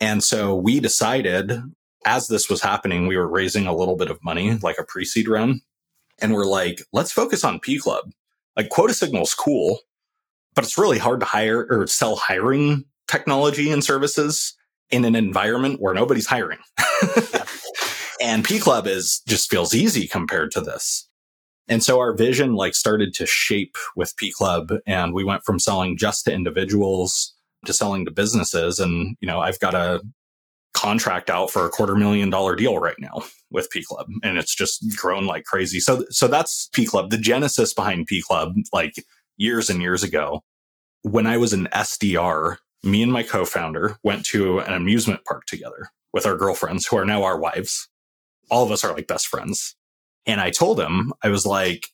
[0.00, 1.52] And so we decided
[2.06, 5.04] as this was happening, we were raising a little bit of money, like a pre
[5.04, 5.60] seed round.
[6.18, 8.12] And we're like, let's focus on Pclub.
[8.56, 9.80] Like QuotaSignal is cool,
[10.54, 14.56] but it's really hard to hire or sell hiring technology and services
[14.90, 16.58] in an environment where nobody's hiring.
[18.20, 21.08] and Pclub is just feels easy compared to this.
[21.68, 25.96] And so our vision like started to shape with Pclub and we went from selling
[25.96, 28.78] just to individuals to selling to businesses.
[28.78, 30.00] And, you know, I've got a
[30.74, 34.84] contract out for a quarter million dollar deal right now with Pclub and it's just
[34.96, 35.80] grown like crazy.
[35.80, 37.10] So, so that's Pclub.
[37.10, 38.94] The genesis behind Pclub, like
[39.36, 40.42] years and years ago,
[41.02, 45.90] when I was an SDR, me and my co-founder went to an amusement park together
[46.12, 47.88] with our girlfriends who are now our wives.
[48.50, 49.76] All of us are like best friends.
[50.26, 51.88] And I told him, I was like,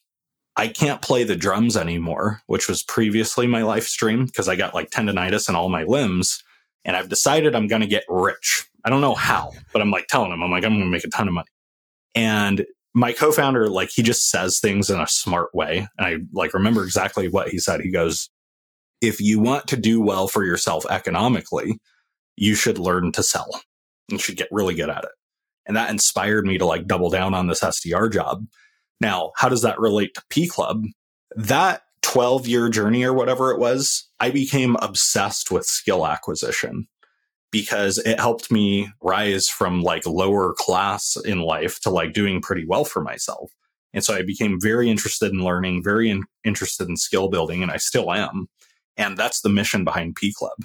[0.56, 4.74] I can't play the drums anymore, which was previously my life stream because I got
[4.74, 6.42] like tendonitis in all my limbs.
[6.84, 8.68] And I've decided I'm going to get rich.
[8.84, 11.04] I don't know how, but I'm like telling him, I'm like, I'm going to make
[11.04, 11.48] a ton of money.
[12.14, 15.86] And my co-founder, like he just says things in a smart way.
[15.96, 17.80] And I like remember exactly what he said.
[17.80, 18.28] He goes,
[19.00, 21.78] if you want to do well for yourself economically,
[22.36, 23.50] you should learn to sell.
[24.10, 25.10] and should get really good at it.
[25.66, 28.46] And that inspired me to like double down on this SDR job.
[29.00, 30.84] Now, how does that relate to Pclub?
[31.34, 36.86] That 12 year journey or whatever it was, I became obsessed with skill acquisition
[37.50, 42.64] because it helped me rise from like lower class in life to like doing pretty
[42.66, 43.52] well for myself.
[43.94, 47.70] And so I became very interested in learning, very in- interested in skill building, and
[47.70, 48.48] I still am.
[48.96, 50.64] And that's the mission behind Pclub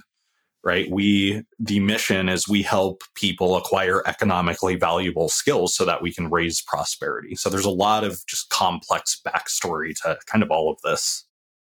[0.67, 0.91] right?
[0.91, 6.29] We, the mission is we help people acquire economically valuable skills so that we can
[6.29, 7.35] raise prosperity.
[7.35, 11.23] So there's a lot of just complex backstory to kind of all of this.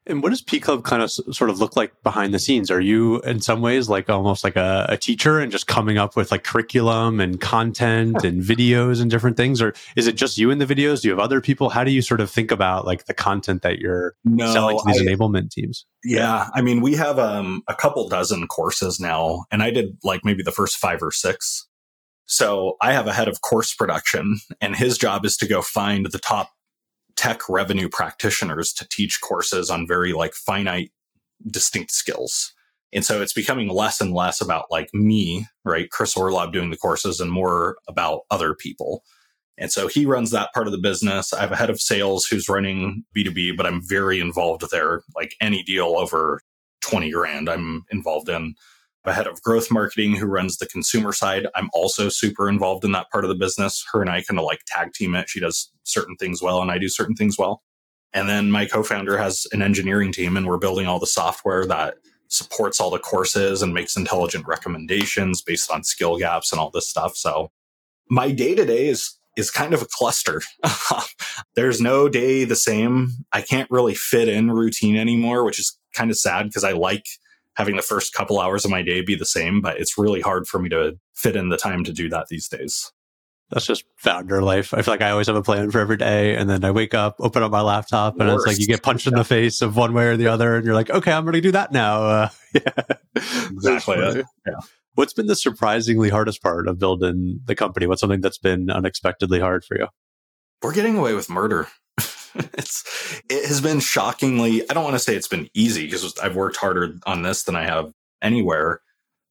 [0.08, 2.72] And what does Pclub kind of sort of look like behind the scenes?
[2.72, 6.16] Are you in some ways like almost like a, a, teacher and just coming up
[6.16, 9.62] with like curriculum and content and videos and different things?
[9.62, 11.02] Or is it just you in the videos?
[11.02, 11.70] Do you have other people?
[11.70, 14.84] How do you sort of think about like the content that you're no, selling to
[14.88, 15.86] these I, enablement teams?
[16.04, 16.50] Yeah.
[16.56, 20.42] I mean, we have um, a couple dozen courses now, and I did like maybe
[20.42, 21.68] the first five or six.
[22.26, 26.08] So I have a head of course production, and his job is to go find
[26.08, 26.50] the top
[27.16, 30.92] tech revenue practitioners to teach courses on very like finite,
[31.50, 32.54] distinct skills.
[32.94, 35.90] And so it's becoming less and less about like me, right?
[35.90, 39.04] Chris Orlob doing the courses and more about other people.
[39.58, 41.34] And so he runs that part of the business.
[41.34, 45.04] I have a head of sales who's running B2B, but I'm very involved there.
[45.16, 46.42] Like any deal over
[46.82, 48.56] 20 grand, I'm involved in
[49.06, 51.48] a head of growth marketing who runs the consumer side.
[51.56, 53.84] I'm also super involved in that part of the business.
[53.92, 55.30] Her and I kind of like tag team it.
[55.30, 57.64] She does certain things well and I do certain things well.
[58.14, 61.96] And then my co-founder has an engineering team and we're building all the software that
[62.28, 66.90] supports all the courses and makes intelligent recommendations based on skill gaps and all this
[66.90, 67.16] stuff.
[67.16, 67.52] So
[68.10, 70.42] my day to day is is kind of a cluster.
[71.56, 73.12] There's no day the same.
[73.32, 77.06] I can't really fit in routine anymore, which is kind of sad because I like
[77.56, 80.48] having the first couple hours of my day be the same, but it's really hard
[80.48, 82.92] for me to fit in the time to do that these days.
[83.52, 84.74] That's just founder life.
[84.74, 86.94] I feel like I always have a plan for every day, and then I wake
[86.94, 88.48] up, open up my laptop, and Worst.
[88.48, 90.66] it's like you get punched in the face of one way or the other, and
[90.66, 92.02] you're like, okay, I'm going to do that now.
[92.02, 92.96] Uh, yeah,
[93.52, 94.24] exactly.
[94.48, 94.54] Yeah.
[94.96, 97.88] What's been the surprisingly hardest part of building the company?
[97.88, 99.88] What's something that's been unexpectedly hard for you?
[100.62, 101.68] We're getting away with murder.
[102.54, 106.36] it's it has been shockingly i don't want to say it's been easy because i've
[106.36, 108.82] worked harder on this than i have anywhere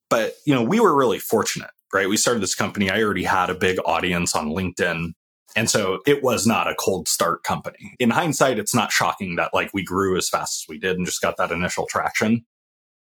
[0.09, 3.51] but you know we were really fortunate right we started this company i already had
[3.51, 5.13] a big audience on linkedin
[5.57, 9.53] and so it was not a cold start company in hindsight it's not shocking that
[9.55, 12.45] like we grew as fast as we did and just got that initial traction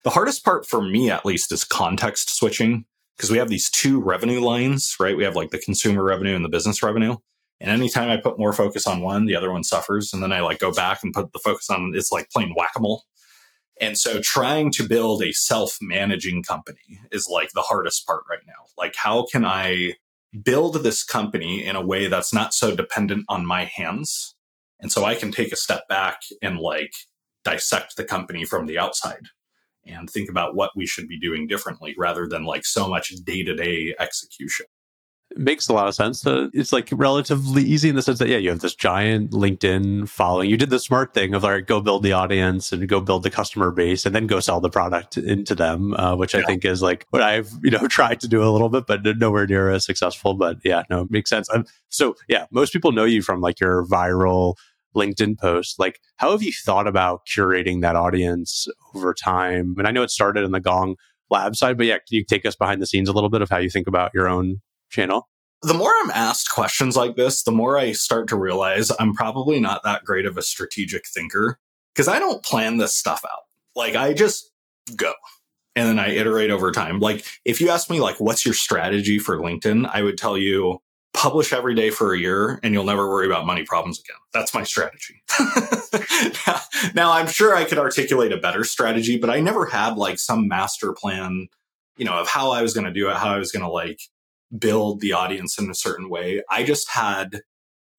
[0.05, 2.85] The hardest part for me, at least, is context switching
[3.17, 5.17] because we have these two revenue lines, right?
[5.17, 7.17] We have like the consumer revenue and the business revenue.
[7.61, 10.13] And anytime I put more focus on one, the other one suffers.
[10.13, 12.73] And then I like go back and put the focus on it's like playing whack
[12.77, 13.05] a mole.
[13.81, 18.41] And so trying to build a self managing company is like the hardest part right
[18.47, 18.65] now.
[18.79, 19.95] Like, how can I
[20.43, 24.35] build this company in a way that's not so dependent on my hands?
[24.81, 26.93] And so I can take a step back and like
[27.45, 29.29] dissect the company from the outside
[29.87, 33.43] and think about what we should be doing differently rather than like so much day
[33.45, 34.67] to day execution.
[35.31, 36.27] It makes a lot of sense.
[36.27, 40.09] Uh, it's like relatively easy in the sense that, yeah, you have this giant LinkedIn
[40.09, 40.49] following.
[40.49, 43.31] You did the smart thing of like, go build the audience and go build the
[43.31, 46.81] customer base and then go sell the product into them, uh, which I think is
[46.81, 49.85] like what I've, you know, tried to do a little bit, but nowhere near as
[49.85, 50.35] successful.
[50.35, 51.49] But yeah, no, it makes sense.
[51.53, 54.55] Um, so yeah, most people know you from like your viral
[54.97, 55.79] LinkedIn post.
[55.79, 59.74] Like, how have you thought about curating that audience over time?
[59.79, 60.97] And I know it started in the Gong
[61.31, 63.51] lab side, but yeah, can you take us behind the scenes a little bit of
[63.51, 64.61] how you think about your own
[64.91, 65.28] channel?
[65.62, 69.59] The more I'm asked questions like this, the more I start to realize I'm probably
[69.59, 71.59] not that great of a strategic thinker
[71.95, 73.45] because I don't plan this stuff out.
[73.74, 74.51] Like, I just
[74.95, 75.12] go
[75.74, 77.01] and then I iterate over time.
[77.01, 79.91] Like, if you ask me, like, what's your strategy for LinkedIn?
[79.93, 80.80] I would tell you,
[81.16, 84.16] publish every day for a year and you'll never worry about money problems again.
[84.34, 85.22] That's my strategy.
[86.47, 86.61] now,
[86.95, 90.47] now, I'm sure I could articulate a better strategy, but I never had like some
[90.47, 91.49] master plan,
[91.97, 93.70] you know, of how I was going to do it, how I was going to
[93.70, 94.01] like
[94.59, 96.43] build the audience in a certain way.
[96.51, 97.41] I just had,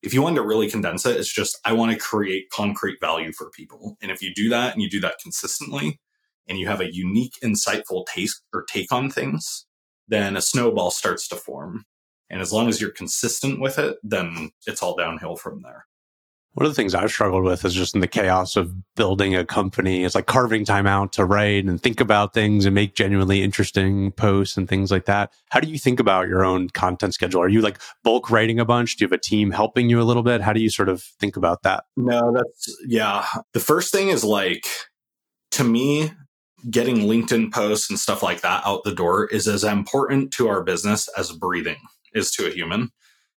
[0.01, 3.31] if you wanted to really condense it, it's just, I want to create concrete value
[3.33, 3.97] for people.
[4.01, 5.99] And if you do that and you do that consistently
[6.47, 9.65] and you have a unique, insightful taste or take on things,
[10.07, 11.85] then a snowball starts to form.
[12.29, 15.85] And as long as you're consistent with it, then it's all downhill from there.
[16.57, 19.45] One of the things I've struggled with is just in the chaos of building a
[19.45, 20.03] company.
[20.03, 24.11] It's like carving time out to write and think about things and make genuinely interesting
[24.13, 25.31] posts and things like that.
[25.51, 27.43] How do you think about your own content schedule?
[27.43, 28.97] Are you like bulk writing a bunch?
[28.97, 30.41] Do you have a team helping you a little bit?
[30.41, 31.83] How do you sort of think about that?
[31.95, 33.27] No, that's, yeah.
[33.53, 34.65] The first thing is like,
[35.51, 36.11] to me,
[36.71, 40.63] getting LinkedIn posts and stuff like that out the door is as important to our
[40.63, 41.77] business as breathing
[42.15, 42.89] is to a human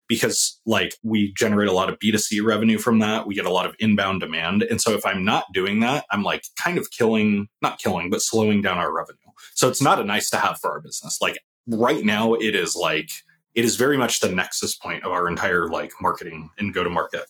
[0.09, 3.27] because like we generate a lot of B2C revenue from that.
[3.27, 4.63] We get a lot of inbound demand.
[4.63, 8.23] And so if I'm not doing that, I'm like kind of killing, not killing, but
[8.23, 9.19] slowing down our revenue.
[9.55, 11.19] So it's not a nice to have for our business.
[11.21, 11.39] Like
[11.69, 13.11] right now, it is like,
[13.55, 16.91] it is very much the nexus point of our entire like marketing and go to
[16.91, 17.27] market.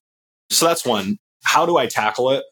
[0.50, 1.18] So that's one.
[1.44, 2.44] How do I tackle it?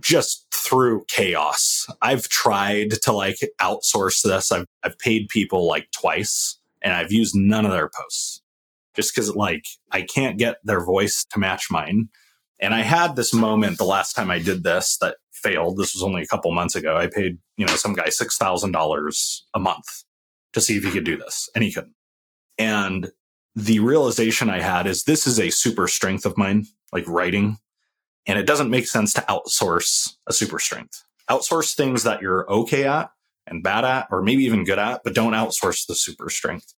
[0.00, 1.86] Just through chaos.
[2.02, 4.50] I've tried to like outsource this.
[4.52, 8.42] I've, I've paid people like twice and I've used none of their posts
[8.98, 12.08] just because like I can't get their voice to match mine.
[12.60, 15.78] And I had this moment the last time I did this that failed.
[15.78, 16.96] This was only a couple months ago.
[16.96, 19.84] I paid, you know, some guy $6,000 a month
[20.52, 21.94] to see if he could do this and he couldn't.
[22.58, 23.12] And
[23.54, 27.58] the realization I had is this is a super strength of mine, like writing.
[28.26, 31.04] And it doesn't make sense to outsource a super strength.
[31.30, 33.12] Outsource things that you're okay at
[33.46, 36.74] and bad at, or maybe even good at, but don't outsource the super strength.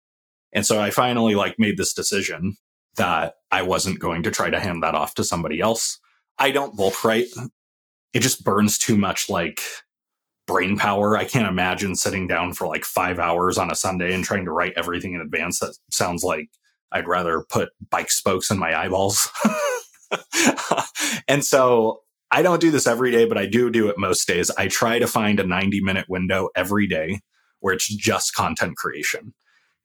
[0.54, 2.58] And so I finally like made this decision
[2.96, 6.00] that I wasn't going to try to hand that off to somebody else.
[6.38, 7.28] I don't bulk write.
[8.14, 9.62] It just burns too much like
[10.48, 11.16] brain power.
[11.16, 14.52] I can't imagine sitting down for like five hours on a Sunday and trying to
[14.52, 15.60] write everything in advance.
[15.60, 16.50] That sounds like
[16.92, 19.30] I'd rather put bike spokes in my eyeballs.
[21.28, 24.50] and so I don't do this every day, but I do do it most days.
[24.52, 27.20] I try to find a 90 minute window every day
[27.60, 29.34] where it's just content creation.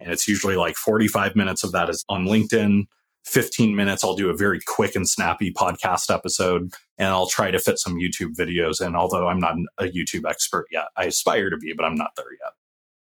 [0.04, 2.84] And it's usually like 45 minutes of that is on LinkedIn.
[3.24, 7.58] 15 minutes, I'll do a very quick and snappy podcast episode and I'll try to
[7.58, 8.94] fit some YouTube videos in.
[8.94, 12.30] Although I'm not a YouTube expert yet, I aspire to be, but I'm not there
[12.30, 12.52] yet.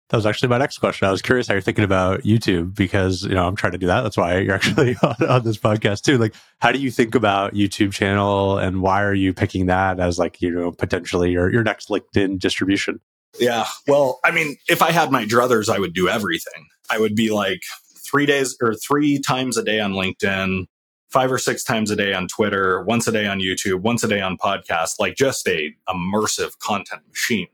[0.09, 1.07] That was actually my next question.
[1.07, 3.87] I was curious how you're thinking about YouTube because, you know, I'm trying to do
[3.87, 4.01] that.
[4.01, 6.17] That's why you're actually on, on, this podcast too.
[6.17, 10.17] Like, how do you think about YouTube channel and why are you picking that as
[10.17, 13.01] like, you know, potentially your, your next LinkedIn distribution?
[13.39, 13.65] Yeah.
[13.87, 16.67] Well, I mean, if I had my druthers, I would do everything.
[16.89, 17.61] I would be like
[18.09, 20.65] three days or three times a day on LinkedIn,
[21.09, 24.07] five or six times a day on Twitter, once a day on YouTube, once a
[24.07, 27.47] day on podcast, like just a immersive content machine.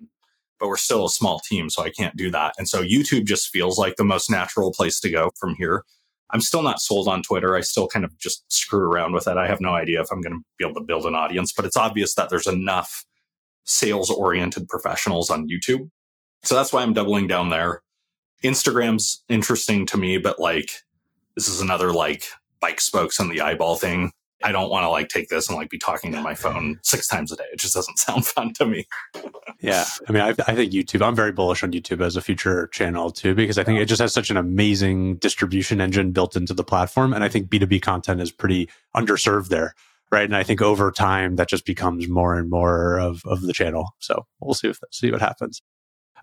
[0.60, 2.54] But we're still a small team, so I can't do that.
[2.58, 5.84] And so YouTube just feels like the most natural place to go from here.
[6.30, 7.56] I'm still not sold on Twitter.
[7.56, 9.38] I still kind of just screw around with it.
[9.38, 11.66] I have no idea if I'm going to be able to build an audience, but
[11.66, 13.06] it's obvious that there's enough
[13.66, 15.90] sales oriented professionals on YouTube.
[16.44, 17.82] So that's why I'm doubling down there.
[18.44, 20.72] Instagram's interesting to me, but like
[21.36, 22.26] this is another like
[22.60, 24.12] bike spokes on the eyeball thing.
[24.44, 27.08] I don't want to like take this and like be talking on my phone six
[27.08, 27.46] times a day.
[27.54, 28.86] It just doesn't sound fun to me.
[29.62, 29.86] Yeah.
[30.08, 33.10] I mean, I, I think YouTube, I'm very bullish on YouTube as a future channel
[33.10, 36.66] too, because I think it just has such an amazing distribution engine built into the
[36.66, 37.14] platform.
[37.14, 39.74] And I think B2B content is pretty underserved there.
[40.14, 40.26] Right.
[40.26, 43.96] And I think over time that just becomes more and more of, of the channel.
[43.98, 45.60] So we'll see if see what happens.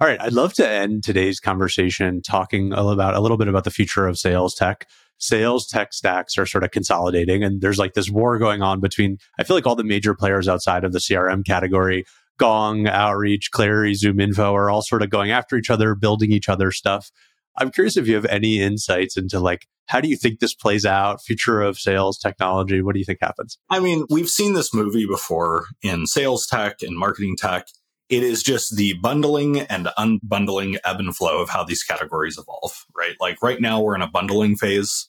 [0.00, 0.20] All right.
[0.20, 4.16] I'd love to end today's conversation talking about a little bit about the future of
[4.16, 4.86] sales tech.
[5.18, 9.18] Sales tech stacks are sort of consolidating and there's like this war going on between,
[9.40, 12.04] I feel like all the major players outside of the CRM category,
[12.38, 16.70] Gong, Outreach, Clari, ZoomInfo are all sort of going after each other, building each other
[16.70, 17.10] stuff.
[17.58, 20.86] I'm curious if you have any insights into like, how do you think this plays
[20.86, 21.22] out?
[21.22, 22.80] Future of sales technology?
[22.80, 23.58] What do you think happens?
[23.68, 27.66] I mean, we've seen this movie before in sales tech and marketing tech
[28.10, 32.84] it is just the bundling and unbundling ebb and flow of how these categories evolve,
[32.94, 33.14] right?
[33.20, 35.06] Like right now we're in a bundling phase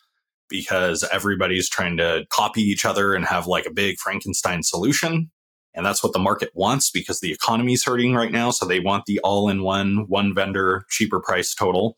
[0.48, 5.32] because everybody's trying to copy each other and have like a big Frankenstein solution.
[5.74, 8.52] And that's what the market wants because the economy is hurting right now.
[8.52, 11.98] So they want the all in one, one vendor, cheaper price total.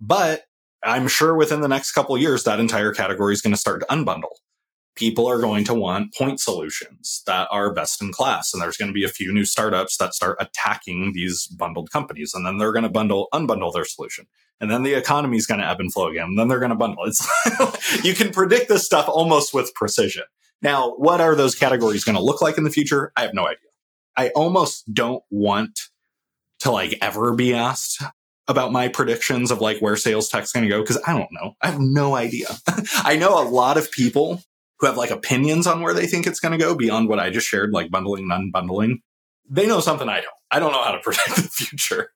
[0.00, 0.44] But
[0.82, 3.86] I'm sure within the next couple years, that entire category is going to start to
[3.86, 4.36] unbundle
[4.98, 8.52] people are going to want point solutions that are best in class.
[8.52, 12.34] And there's going to be a few new startups that start attacking these bundled companies.
[12.34, 14.26] And then they're going to bundle, unbundle their solution.
[14.60, 16.24] And then the economy is going to ebb and flow again.
[16.24, 17.04] And then they're going to bundle.
[17.04, 17.24] It's,
[18.04, 20.24] you can predict this stuff almost with precision.
[20.62, 23.12] Now, what are those categories going to look like in the future?
[23.16, 23.70] I have no idea.
[24.16, 25.78] I almost don't want
[26.60, 28.02] to like ever be asked
[28.48, 31.54] about my predictions of like where sales tech's going to go because I don't know.
[31.62, 32.48] I have no idea.
[32.96, 34.42] I know a lot of people
[34.78, 37.30] who have like opinions on where they think it's going to go beyond what I
[37.30, 39.02] just shared, like bundling and unbundling,
[39.48, 40.34] they know something I don't.
[40.50, 42.10] I don't know how to predict the future.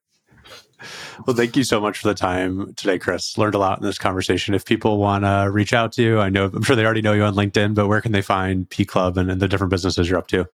[1.26, 3.38] Well, thank you so much for the time today, Chris.
[3.38, 4.54] Learned a lot in this conversation.
[4.54, 7.12] If people want to reach out to you, I know I'm sure they already know
[7.12, 10.18] you on LinkedIn, but where can they find Pclub and, and the different businesses you're
[10.18, 10.46] up to?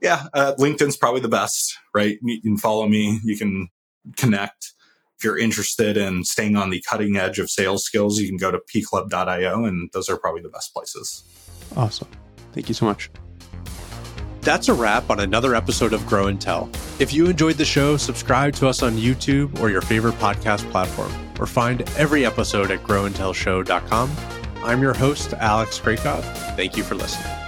[0.00, 2.18] Yeah, uh, LinkedIn's probably the best, right?
[2.22, 3.68] You can follow me, you can
[4.16, 4.72] connect.
[5.18, 8.50] If you're interested in staying on the cutting edge of sales skills, you can go
[8.50, 11.24] to pclub.io, and those are probably the best places.
[11.74, 12.08] Awesome.
[12.52, 13.10] Thank you so much.
[14.42, 16.70] That's a wrap on another episode of Grow and Tell.
[17.00, 21.12] If you enjoyed the show, subscribe to us on YouTube or your favorite podcast platform,
[21.40, 24.10] or find every episode at growandtellshow.com.
[24.62, 26.22] I'm your host, Alex Krakoff.
[26.56, 27.45] Thank you for listening.